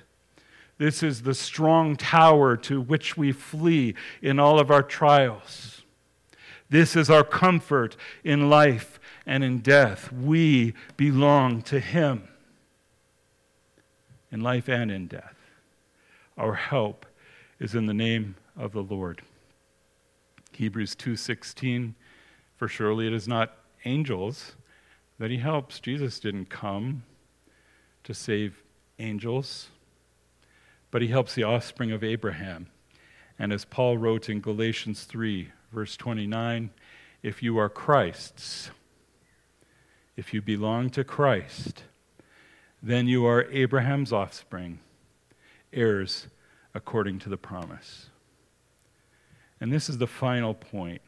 This 0.79 1.03
is 1.03 1.23
the 1.23 1.35
strong 1.35 1.97
tower 1.97 2.57
to 2.59 2.81
which 2.81 3.17
we 3.17 3.33
flee 3.33 3.95
in 4.23 4.39
all 4.39 4.61
of 4.61 4.71
our 4.71 4.83
trials. 4.83 5.83
This 6.71 6.95
is 6.95 7.11
our 7.11 7.25
comfort 7.25 7.97
in 8.23 8.49
life 8.49 9.01
and 9.27 9.43
in 9.43 9.59
death. 9.59 10.13
We 10.13 10.75
belong 10.97 11.63
to 11.63 11.81
Him 11.81 12.29
in 14.31 14.41
life 14.41 14.69
and 14.69 14.91
in 14.91 15.09
death. 15.09 15.35
Our 16.37 16.55
help 16.55 17.07
is 17.59 17.75
in 17.75 17.87
the 17.87 17.95
name 17.95 18.37
of 18.57 18.73
the 18.73 18.83
Lord. 18.83 19.23
Hebrews 20.53 20.95
2:16 20.95 21.95
For 22.59 22.69
surely 22.69 23.07
it 23.07 23.15
is 23.15 23.27
not 23.27 23.57
angels 23.87 24.57
that 25.19 25.31
he 25.31 25.39
helps. 25.39 25.81
Jesus 25.81 26.21
didn't 26.21 26.51
come 26.51 27.05
to 28.05 28.13
save 28.13 28.63
angels 28.99 29.69
but 30.91 31.03
he 31.03 31.09
helps 31.09 31.35
the 31.35 31.45
offspring 31.45 31.93
of 31.93 32.03
Abraham. 32.03 32.69
And 33.39 33.53
as 33.53 33.65
Paul 33.65 33.99
wrote 33.99 34.29
in 34.29 34.41
Galatians 34.41 35.05
3, 35.05 35.51
verse 35.73 35.97
29, 35.97 36.71
if 37.23 37.43
you 37.43 37.59
are 37.59 37.69
Christ's, 37.69 38.71
if 40.17 40.33
you 40.33 40.43
belong 40.43 40.91
to 40.91 41.05
Christ, 41.05 41.85
then 42.83 43.07
you 43.07 43.27
are 43.27 43.45
Abraham's 43.51 44.13
offspring, 44.13 44.81
heirs 45.73 46.29
according 46.75 47.19
to 47.21 47.29
the 47.29 47.37
promise. 47.37 48.11
And 49.61 49.73
this 49.73 49.89
is 49.89 49.99
the 49.99 50.07
final 50.07 50.55
point. 50.55 51.03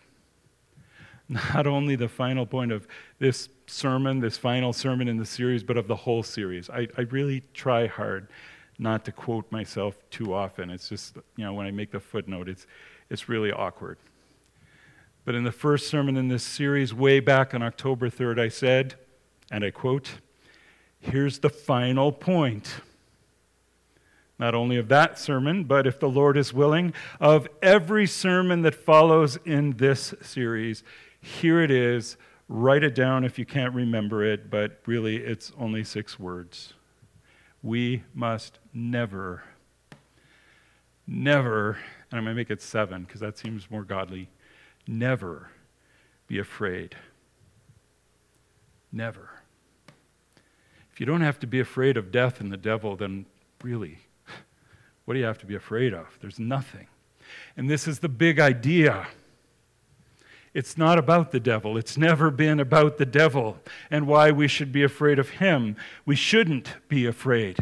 Not 1.30 1.68
only 1.68 1.94
the 1.94 2.08
final 2.08 2.44
point 2.44 2.72
of 2.72 2.88
this 3.20 3.48
sermon, 3.68 4.18
this 4.18 4.36
final 4.36 4.72
sermon 4.72 5.06
in 5.06 5.16
the 5.16 5.24
series, 5.24 5.62
but 5.62 5.76
of 5.76 5.86
the 5.86 5.94
whole 5.94 6.24
series. 6.24 6.68
I, 6.68 6.88
I 6.98 7.02
really 7.02 7.44
try 7.54 7.86
hard 7.86 8.26
not 8.80 9.04
to 9.04 9.12
quote 9.12 9.50
myself 9.52 9.96
too 10.10 10.34
often. 10.34 10.70
It's 10.70 10.88
just, 10.88 11.16
you 11.36 11.44
know, 11.44 11.54
when 11.54 11.66
I 11.66 11.70
make 11.70 11.92
the 11.92 12.00
footnote, 12.00 12.48
it's, 12.48 12.66
it's 13.10 13.28
really 13.28 13.52
awkward. 13.52 13.96
But 15.24 15.36
in 15.36 15.44
the 15.44 15.52
first 15.52 15.86
sermon 15.86 16.16
in 16.16 16.26
this 16.26 16.42
series, 16.42 16.92
way 16.92 17.20
back 17.20 17.54
on 17.54 17.62
October 17.62 18.10
3rd, 18.10 18.40
I 18.40 18.48
said, 18.48 18.96
and 19.52 19.62
I 19.62 19.70
quote, 19.70 20.10
Here's 20.98 21.38
the 21.38 21.48
final 21.48 22.10
point. 22.10 22.80
Not 24.36 24.54
only 24.54 24.78
of 24.78 24.88
that 24.88 25.18
sermon, 25.18 25.64
but 25.64 25.86
if 25.86 26.00
the 26.00 26.08
Lord 26.08 26.36
is 26.36 26.52
willing, 26.52 26.92
of 27.20 27.46
every 27.62 28.06
sermon 28.06 28.62
that 28.62 28.74
follows 28.74 29.38
in 29.44 29.76
this 29.76 30.12
series. 30.22 30.82
Here 31.20 31.60
it 31.62 31.70
is. 31.70 32.16
Write 32.48 32.82
it 32.82 32.94
down 32.94 33.24
if 33.24 33.38
you 33.38 33.46
can't 33.46 33.74
remember 33.74 34.24
it, 34.24 34.50
but 34.50 34.80
really 34.86 35.16
it's 35.16 35.52
only 35.58 35.84
six 35.84 36.18
words 36.18 36.74
we 37.62 38.02
must 38.14 38.58
never, 38.72 39.42
never, 41.06 41.72
And 42.10 42.18
I'm 42.18 42.24
going 42.24 42.34
to 42.34 42.40
make 42.40 42.50
it 42.50 42.62
seven 42.62 43.04
because 43.04 43.20
that 43.20 43.38
seems 43.38 43.70
more 43.70 43.84
godly. 43.84 44.28
Never 44.86 45.50
be 46.26 46.38
afraid. 46.38 46.96
Never. 48.92 49.30
If 50.92 50.98
you 50.98 51.06
don't 51.06 51.20
have 51.20 51.38
to 51.40 51.46
be 51.46 51.60
afraid 51.60 51.96
of 51.96 52.10
death 52.10 52.40
and 52.40 52.50
the 52.50 52.56
devil, 52.56 52.96
then 52.96 53.26
really, 53.62 53.98
what 55.04 55.14
do 55.14 55.20
you 55.20 55.26
have 55.26 55.38
to 55.38 55.46
be 55.46 55.54
afraid 55.54 55.94
of? 55.94 56.18
There's 56.20 56.38
nothing. 56.38 56.88
And 57.56 57.70
this 57.70 57.86
is 57.86 58.00
the 58.00 58.08
big 58.08 58.40
idea. 58.40 59.06
It's 60.52 60.76
not 60.76 60.98
about 60.98 61.30
the 61.30 61.40
devil. 61.40 61.76
It's 61.76 61.96
never 61.96 62.30
been 62.30 62.58
about 62.58 62.98
the 62.98 63.06
devil 63.06 63.58
and 63.90 64.06
why 64.06 64.32
we 64.32 64.48
should 64.48 64.72
be 64.72 64.82
afraid 64.82 65.18
of 65.18 65.30
him. 65.30 65.76
We 66.04 66.16
shouldn't 66.16 66.74
be 66.88 67.06
afraid. 67.06 67.58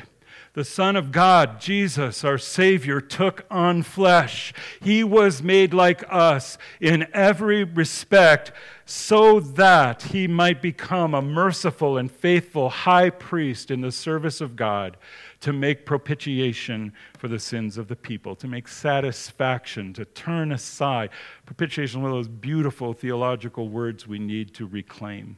The 0.55 0.65
Son 0.65 0.97
of 0.97 1.13
God, 1.13 1.61
Jesus, 1.61 2.25
our 2.25 2.39
Savior, 2.39 3.01
took 3.01 3.45
on 3.51 3.83
flesh. 3.83 4.55
He 4.83 5.05
was 5.05 5.43
made 5.43 5.75
like 5.75 6.03
us 6.09 6.57
in 6.81 7.07
every 7.13 7.63
respect 7.63 8.51
so 8.87 9.39
that 9.39 10.03
he 10.05 10.27
might 10.27 10.63
become 10.63 11.15
a 11.15 11.23
merciful 11.23 11.99
and 11.99 12.11
faithful 12.11 12.71
high 12.71 13.11
priest 13.11 13.71
in 13.71 13.83
the 13.83 13.93
service 13.93 14.41
of 14.41 14.57
God 14.57 14.97
to 15.41 15.53
make 15.53 15.87
propitiation 15.87 16.93
for 17.17 17.29
the 17.29 17.39
sins 17.39 17.79
of 17.79 17.89
the 17.89 17.97
people, 17.97 18.35
to 18.37 18.49
make 18.49 18.67
satisfaction, 18.67 19.93
to 19.95 20.05
turn 20.05 20.53
aside. 20.53 21.11
Propitiation, 21.47 22.01
is 22.01 22.03
one 22.03 22.11
of 22.11 22.17
those 22.17 22.29
beautiful 22.29 22.93
theological 22.93 23.69
words 23.69 24.07
we 24.07 24.19
need 24.19 24.53
to 24.55 24.67
reclaim. 24.67 25.37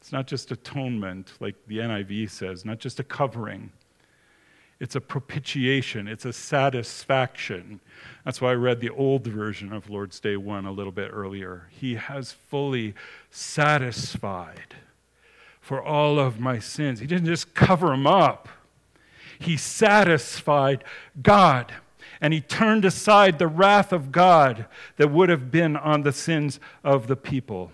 It's 0.00 0.12
not 0.12 0.26
just 0.26 0.50
atonement, 0.50 1.34
like 1.40 1.54
the 1.66 1.78
NIV 1.78 2.30
says, 2.30 2.64
not 2.64 2.78
just 2.78 2.98
a 2.98 3.04
covering 3.04 3.70
it's 4.80 4.94
a 4.94 5.00
propitiation, 5.00 6.06
it's 6.06 6.24
a 6.24 6.32
satisfaction. 6.32 7.80
That's 8.24 8.40
why 8.40 8.52
I 8.52 8.54
read 8.54 8.80
the 8.80 8.90
old 8.90 9.26
version 9.26 9.72
of 9.72 9.90
Lord's 9.90 10.20
Day 10.20 10.36
1 10.36 10.66
a 10.66 10.70
little 10.70 10.92
bit 10.92 11.10
earlier. 11.12 11.68
He 11.70 11.96
has 11.96 12.32
fully 12.32 12.94
satisfied 13.30 14.76
for 15.60 15.82
all 15.82 16.20
of 16.20 16.38
my 16.38 16.60
sins. 16.60 17.00
He 17.00 17.06
didn't 17.08 17.26
just 17.26 17.54
cover 17.54 17.88
them 17.88 18.06
up, 18.06 18.48
He 19.38 19.56
satisfied 19.56 20.84
God. 21.20 21.72
And 22.20 22.32
he 22.32 22.40
turned 22.40 22.84
aside 22.84 23.38
the 23.38 23.46
wrath 23.46 23.92
of 23.92 24.10
God 24.10 24.66
that 24.96 25.10
would 25.10 25.28
have 25.28 25.50
been 25.50 25.76
on 25.76 26.02
the 26.02 26.12
sins 26.12 26.58
of 26.82 27.06
the 27.06 27.16
people 27.16 27.70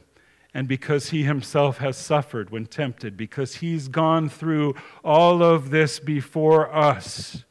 and 0.55 0.68
because 0.68 1.11
he 1.11 1.24
himself 1.24 1.79
has 1.79 1.96
suffered 1.96 2.50
when 2.50 2.66
tempted, 2.66 3.16
because 3.16 3.57
he's 3.57 3.88
gone 3.88 4.29
through 4.29 4.77
all 5.05 5.42
of 5.42 5.70
this 5.70 5.98
before 5.98 6.72
us. 6.72 7.44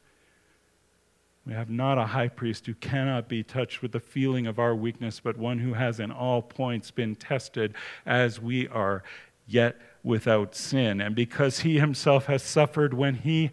We 1.46 1.52
have 1.52 1.70
not 1.70 1.98
a 1.98 2.06
high 2.06 2.30
priest 2.30 2.66
who 2.66 2.74
cannot 2.76 3.28
be 3.28 3.44
touched 3.44 3.82
with 3.82 3.92
the 3.92 4.00
feeling 4.00 4.48
of 4.48 4.58
our 4.58 4.74
weakness, 4.74 5.20
but 5.20 5.38
one 5.38 5.60
who 5.60 5.74
has 5.74 6.00
in 6.00 6.10
all 6.10 6.42
points 6.42 6.90
been 6.92 7.16
tested 7.16 7.76
as 8.06 8.40
we 8.40 8.70
are, 8.70 9.04
yet 9.46 9.76
without 10.02 10.56
sin. 10.56 11.02
And 11.02 11.14
because 11.14 11.60
he 11.60 11.80
himself 11.80 12.28
has 12.28 12.42
suffered 12.42 12.94
when 12.94 13.16
he 13.16 13.52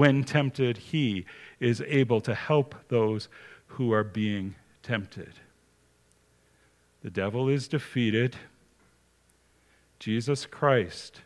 when 0.00 0.24
tempted, 0.24 0.78
he 0.78 1.26
is 1.60 1.82
able 1.86 2.22
to 2.22 2.34
help 2.34 2.74
those 2.88 3.28
who 3.66 3.92
are 3.92 4.02
being 4.02 4.54
tempted. 4.82 5.34
The 7.02 7.10
devil 7.10 7.50
is 7.50 7.68
defeated 7.68 8.34
Jesus 9.98 10.46
Christ, 10.46 11.20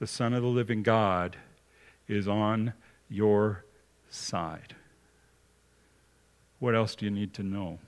the 0.00 0.06
Son 0.06 0.34
of 0.34 0.42
the 0.42 0.48
living 0.48 0.82
God, 0.82 1.38
is 2.08 2.28
on 2.28 2.74
your 3.08 3.64
side. 4.10 4.74
What 6.58 6.74
else 6.74 6.94
do 6.94 7.06
you 7.06 7.10
need 7.10 7.32
to 7.32 7.42
know? 7.42 7.78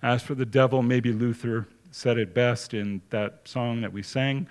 As 0.00 0.22
for 0.22 0.34
the 0.34 0.46
devil, 0.46 0.80
maybe 0.82 1.12
Luther 1.12 1.68
said 1.90 2.16
it 2.16 2.32
best 2.32 2.72
in 2.72 3.02
that 3.10 3.40
song 3.44 3.82
that 3.82 3.92
we 3.92 4.02
sang 4.02 4.46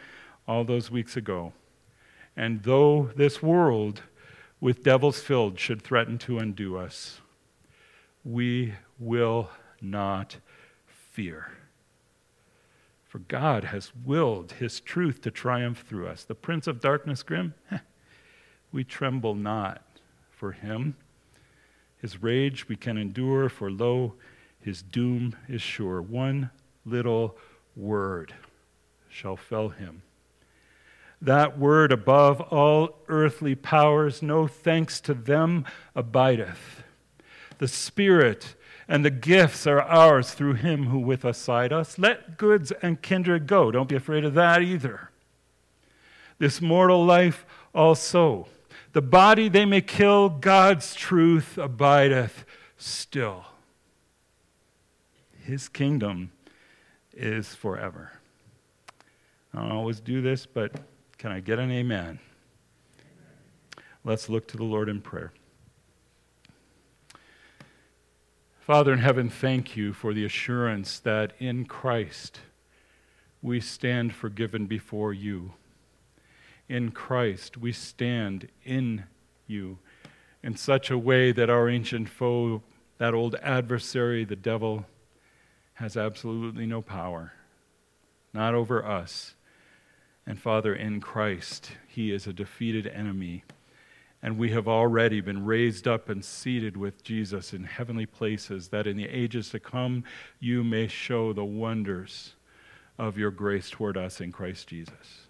all 0.48 0.64
those 0.64 0.92
weeks 0.92 1.18
ago. 1.18 1.54
And 2.36 2.62
though 2.62 3.10
this 3.16 3.42
world 3.42 4.04
with 4.60 4.84
devils 4.84 5.20
filled 5.20 5.60
should 5.60 5.82
threaten 5.82 6.18
to 6.18 6.40
undo 6.40 6.78
us, 6.78 7.22
we 8.24 8.74
will 9.00 9.50
not 9.82 10.38
fear. 10.86 11.52
For 13.04 13.20
God 13.20 13.66
has 13.66 13.94
willed 14.06 14.54
his 14.54 14.80
truth 14.80 15.22
to 15.22 15.32
triumph 15.32 15.86
through 15.88 16.08
us. 16.08 16.24
The 16.24 16.36
prince 16.36 16.68
of 16.68 16.82
darkness, 16.82 17.24
grim, 17.24 17.54
we 18.72 18.84
tremble 18.84 19.34
not 19.34 19.82
for 20.30 20.52
him. 20.52 20.96
His 22.02 22.22
rage 22.22 22.68
we 22.68 22.76
can 22.76 22.98
endure, 22.98 23.50
for 23.50 23.72
lo, 23.72 24.14
his 24.60 24.82
doom 24.82 25.36
is 25.48 25.62
sure. 25.62 26.02
One 26.02 26.52
little 26.86 27.38
word 27.76 28.34
shall 29.10 29.38
fell 29.38 29.70
him. 29.70 30.02
That 31.22 31.58
word 31.58 31.92
above 31.92 32.42
all 32.42 33.00
earthly 33.08 33.56
powers, 33.56 34.22
no 34.22 34.48
thanks 34.48 35.02
to 35.02 35.14
them 35.14 35.66
abideth. 35.96 36.84
The 37.58 37.68
Spirit 37.68 38.56
and 38.88 39.04
the 39.04 39.10
gifts 39.10 39.66
are 39.68 39.82
ours 39.82 40.34
through 40.34 40.54
him 40.54 40.88
who 40.88 41.00
with 41.00 41.26
us 41.26 41.38
side 41.38 41.74
us. 41.74 41.98
Let 41.98 42.38
goods 42.38 42.72
and 42.82 43.02
kindred 43.02 43.48
go. 43.48 43.72
Don't 43.72 43.90
be 43.90 43.96
afraid 43.96 44.24
of 44.24 44.36
that 44.36 44.62
either. 44.62 45.10
This 46.40 46.62
mortal 46.62 47.04
life 47.04 47.46
also. 47.74 48.48
The 48.94 49.02
body 49.02 49.50
they 49.50 49.66
may 49.66 49.82
kill, 49.82 50.30
God's 50.30 50.96
truth 50.96 51.58
abideth 51.58 52.46
still. 52.78 53.46
His 55.44 55.68
kingdom 55.68 56.32
is 57.14 57.56
forever. 57.56 58.12
I 59.54 59.62
don't 59.62 59.72
always 59.72 60.00
do 60.00 60.22
this, 60.22 60.46
but 60.46 60.72
can 61.18 61.32
I 61.32 61.40
get 61.40 61.60
an 61.60 61.72
amen? 61.72 62.20
Let's 64.04 64.30
look 64.30 64.48
to 64.50 64.58
the 64.58 64.64
Lord 64.64 64.88
in 64.88 65.02
prayer. 65.02 65.34
Father 68.60 68.94
in 68.94 69.00
heaven, 69.00 69.30
thank 69.30 69.76
you 69.78 69.94
for 69.94 70.14
the 70.14 70.26
assurance 70.26 71.00
that 71.00 71.34
in 71.40 71.66
Christ 71.66 72.42
we 73.42 73.62
stand 73.62 74.14
forgiven 74.14 74.66
before 74.66 75.14
you. 75.14 75.54
In 76.68 76.92
Christ 76.92 77.58
we 77.58 77.72
stand 77.72 78.50
in 78.66 79.06
you 79.48 79.80
in 80.44 80.56
such 80.56 80.92
a 80.92 80.98
way 80.98 81.32
that 81.32 81.50
our 81.50 81.70
ancient 81.70 82.10
foe, 82.10 82.62
that 82.98 83.14
old 83.14 83.36
adversary, 83.36 84.24
the 84.26 84.36
devil, 84.36 84.86
has 85.76 85.96
absolutely 85.96 86.66
no 86.66 86.82
power, 86.82 87.34
not 88.34 88.54
over 88.54 88.86
us. 88.86 89.36
And 90.28 90.40
Father, 90.40 90.76
in 90.76 91.02
Christ, 91.02 91.72
he 91.88 92.12
is 92.12 92.28
a 92.28 92.34
defeated 92.34 92.86
enemy 92.86 93.44
and 94.22 94.38
we 94.38 94.50
have 94.52 94.68
already 94.68 95.22
been 95.22 95.46
raised 95.46 95.88
up 95.88 96.10
and 96.10 96.26
seated 96.26 96.76
with 96.76 97.04
Jesus 97.04 97.54
in 97.54 97.64
heavenly 97.64 98.06
places, 98.06 98.70
that 98.70 98.88
in 98.88 98.98
the 98.98 99.08
ages 99.08 99.50
to 99.52 99.60
come 99.60 100.04
you 100.40 100.64
may 100.64 100.88
show 100.88 101.34
the 101.34 101.46
wonders 101.46 102.34
of 102.98 103.18
your 103.18 103.32
grace 103.32 103.70
toward 103.70 103.96
us 103.96 104.20
in 104.20 104.32
Christ 104.32 104.68
Jesus. 104.68 105.28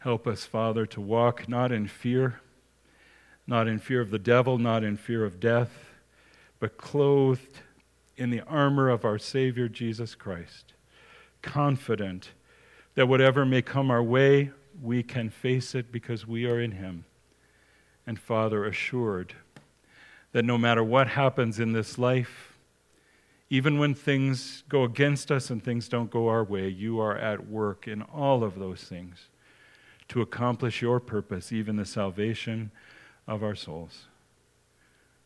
Help 0.00 0.26
us, 0.26 0.44
Father, 0.44 0.84
to 0.86 1.00
walk 1.00 1.48
not 1.48 1.72
in 1.72 1.88
fear, 1.88 2.40
not 3.46 3.66
in 3.66 3.78
fear 3.78 4.02
of 4.02 4.10
the 4.10 4.18
devil, 4.18 4.58
not 4.58 4.84
in 4.84 4.96
fear 4.96 5.24
of 5.24 5.40
death, 5.40 5.90
but 6.60 6.76
clothed 6.76 7.60
in 8.16 8.30
the 8.30 8.42
armor 8.42 8.90
of 8.90 9.04
our 9.04 9.18
Savior 9.18 9.68
Jesus 9.68 10.14
Christ, 10.14 10.74
confident 11.40 12.30
that 12.96 13.06
whatever 13.06 13.46
may 13.46 13.62
come 13.62 13.90
our 13.90 14.02
way, 14.02 14.50
we 14.82 15.02
can 15.02 15.30
face 15.30 15.74
it 15.74 15.92
because 15.92 16.26
we 16.26 16.46
are 16.46 16.60
in 16.60 16.72
Him 16.72 17.04
and 18.06 18.18
Father, 18.18 18.64
assured 18.64 19.34
that 20.32 20.44
no 20.44 20.56
matter 20.56 20.84
what 20.84 21.08
happens 21.08 21.58
in 21.58 21.72
this 21.72 21.98
life, 21.98 22.56
even 23.50 23.78
when 23.78 23.94
things 23.94 24.62
go 24.68 24.84
against 24.84 25.30
us 25.30 25.50
and 25.50 25.62
things 25.62 25.88
don't 25.88 26.10
go 26.10 26.28
our 26.28 26.44
way, 26.44 26.68
you 26.68 27.00
are 27.00 27.16
at 27.16 27.48
work 27.48 27.88
in 27.88 28.02
all 28.02 28.44
of 28.44 28.58
those 28.58 28.82
things 28.84 29.28
to 30.08 30.20
accomplish 30.20 30.82
your 30.82 31.00
purpose, 31.00 31.52
even 31.52 31.76
the 31.76 31.84
salvation 31.84 32.70
of 33.26 33.42
our 33.42 33.54
souls. 33.56 34.06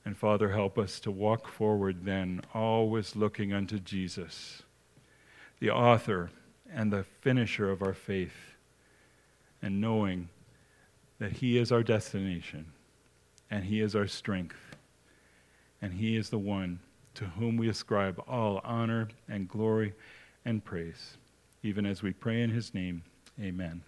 And 0.04 0.16
Father, 0.16 0.50
help 0.50 0.78
us 0.78 1.00
to 1.00 1.10
walk 1.10 1.48
forward 1.48 2.04
then, 2.04 2.40
always 2.54 3.14
looking 3.14 3.52
unto 3.52 3.78
Jesus, 3.78 4.62
the 5.58 5.70
author 5.70 6.30
and 6.72 6.92
the 6.92 7.04
finisher 7.20 7.70
of 7.70 7.82
our 7.82 7.94
faith, 7.94 8.54
and 9.62 9.80
knowing 9.80 10.28
that 11.18 11.32
He 11.32 11.58
is 11.58 11.70
our 11.72 11.82
destination, 11.82 12.66
and 13.50 13.64
He 13.64 13.80
is 13.80 13.94
our 13.94 14.06
strength, 14.06 14.76
and 15.82 15.94
He 15.94 16.16
is 16.16 16.30
the 16.30 16.38
one 16.38 16.80
to 17.14 17.24
whom 17.24 17.56
we 17.56 17.68
ascribe 17.68 18.22
all 18.28 18.60
honor 18.64 19.08
and 19.28 19.48
glory 19.48 19.92
and 20.44 20.64
praise. 20.64 21.16
Even 21.62 21.84
as 21.84 22.02
we 22.02 22.12
pray 22.12 22.42
in 22.42 22.50
His 22.50 22.72
name, 22.72 23.02
amen. 23.40 23.82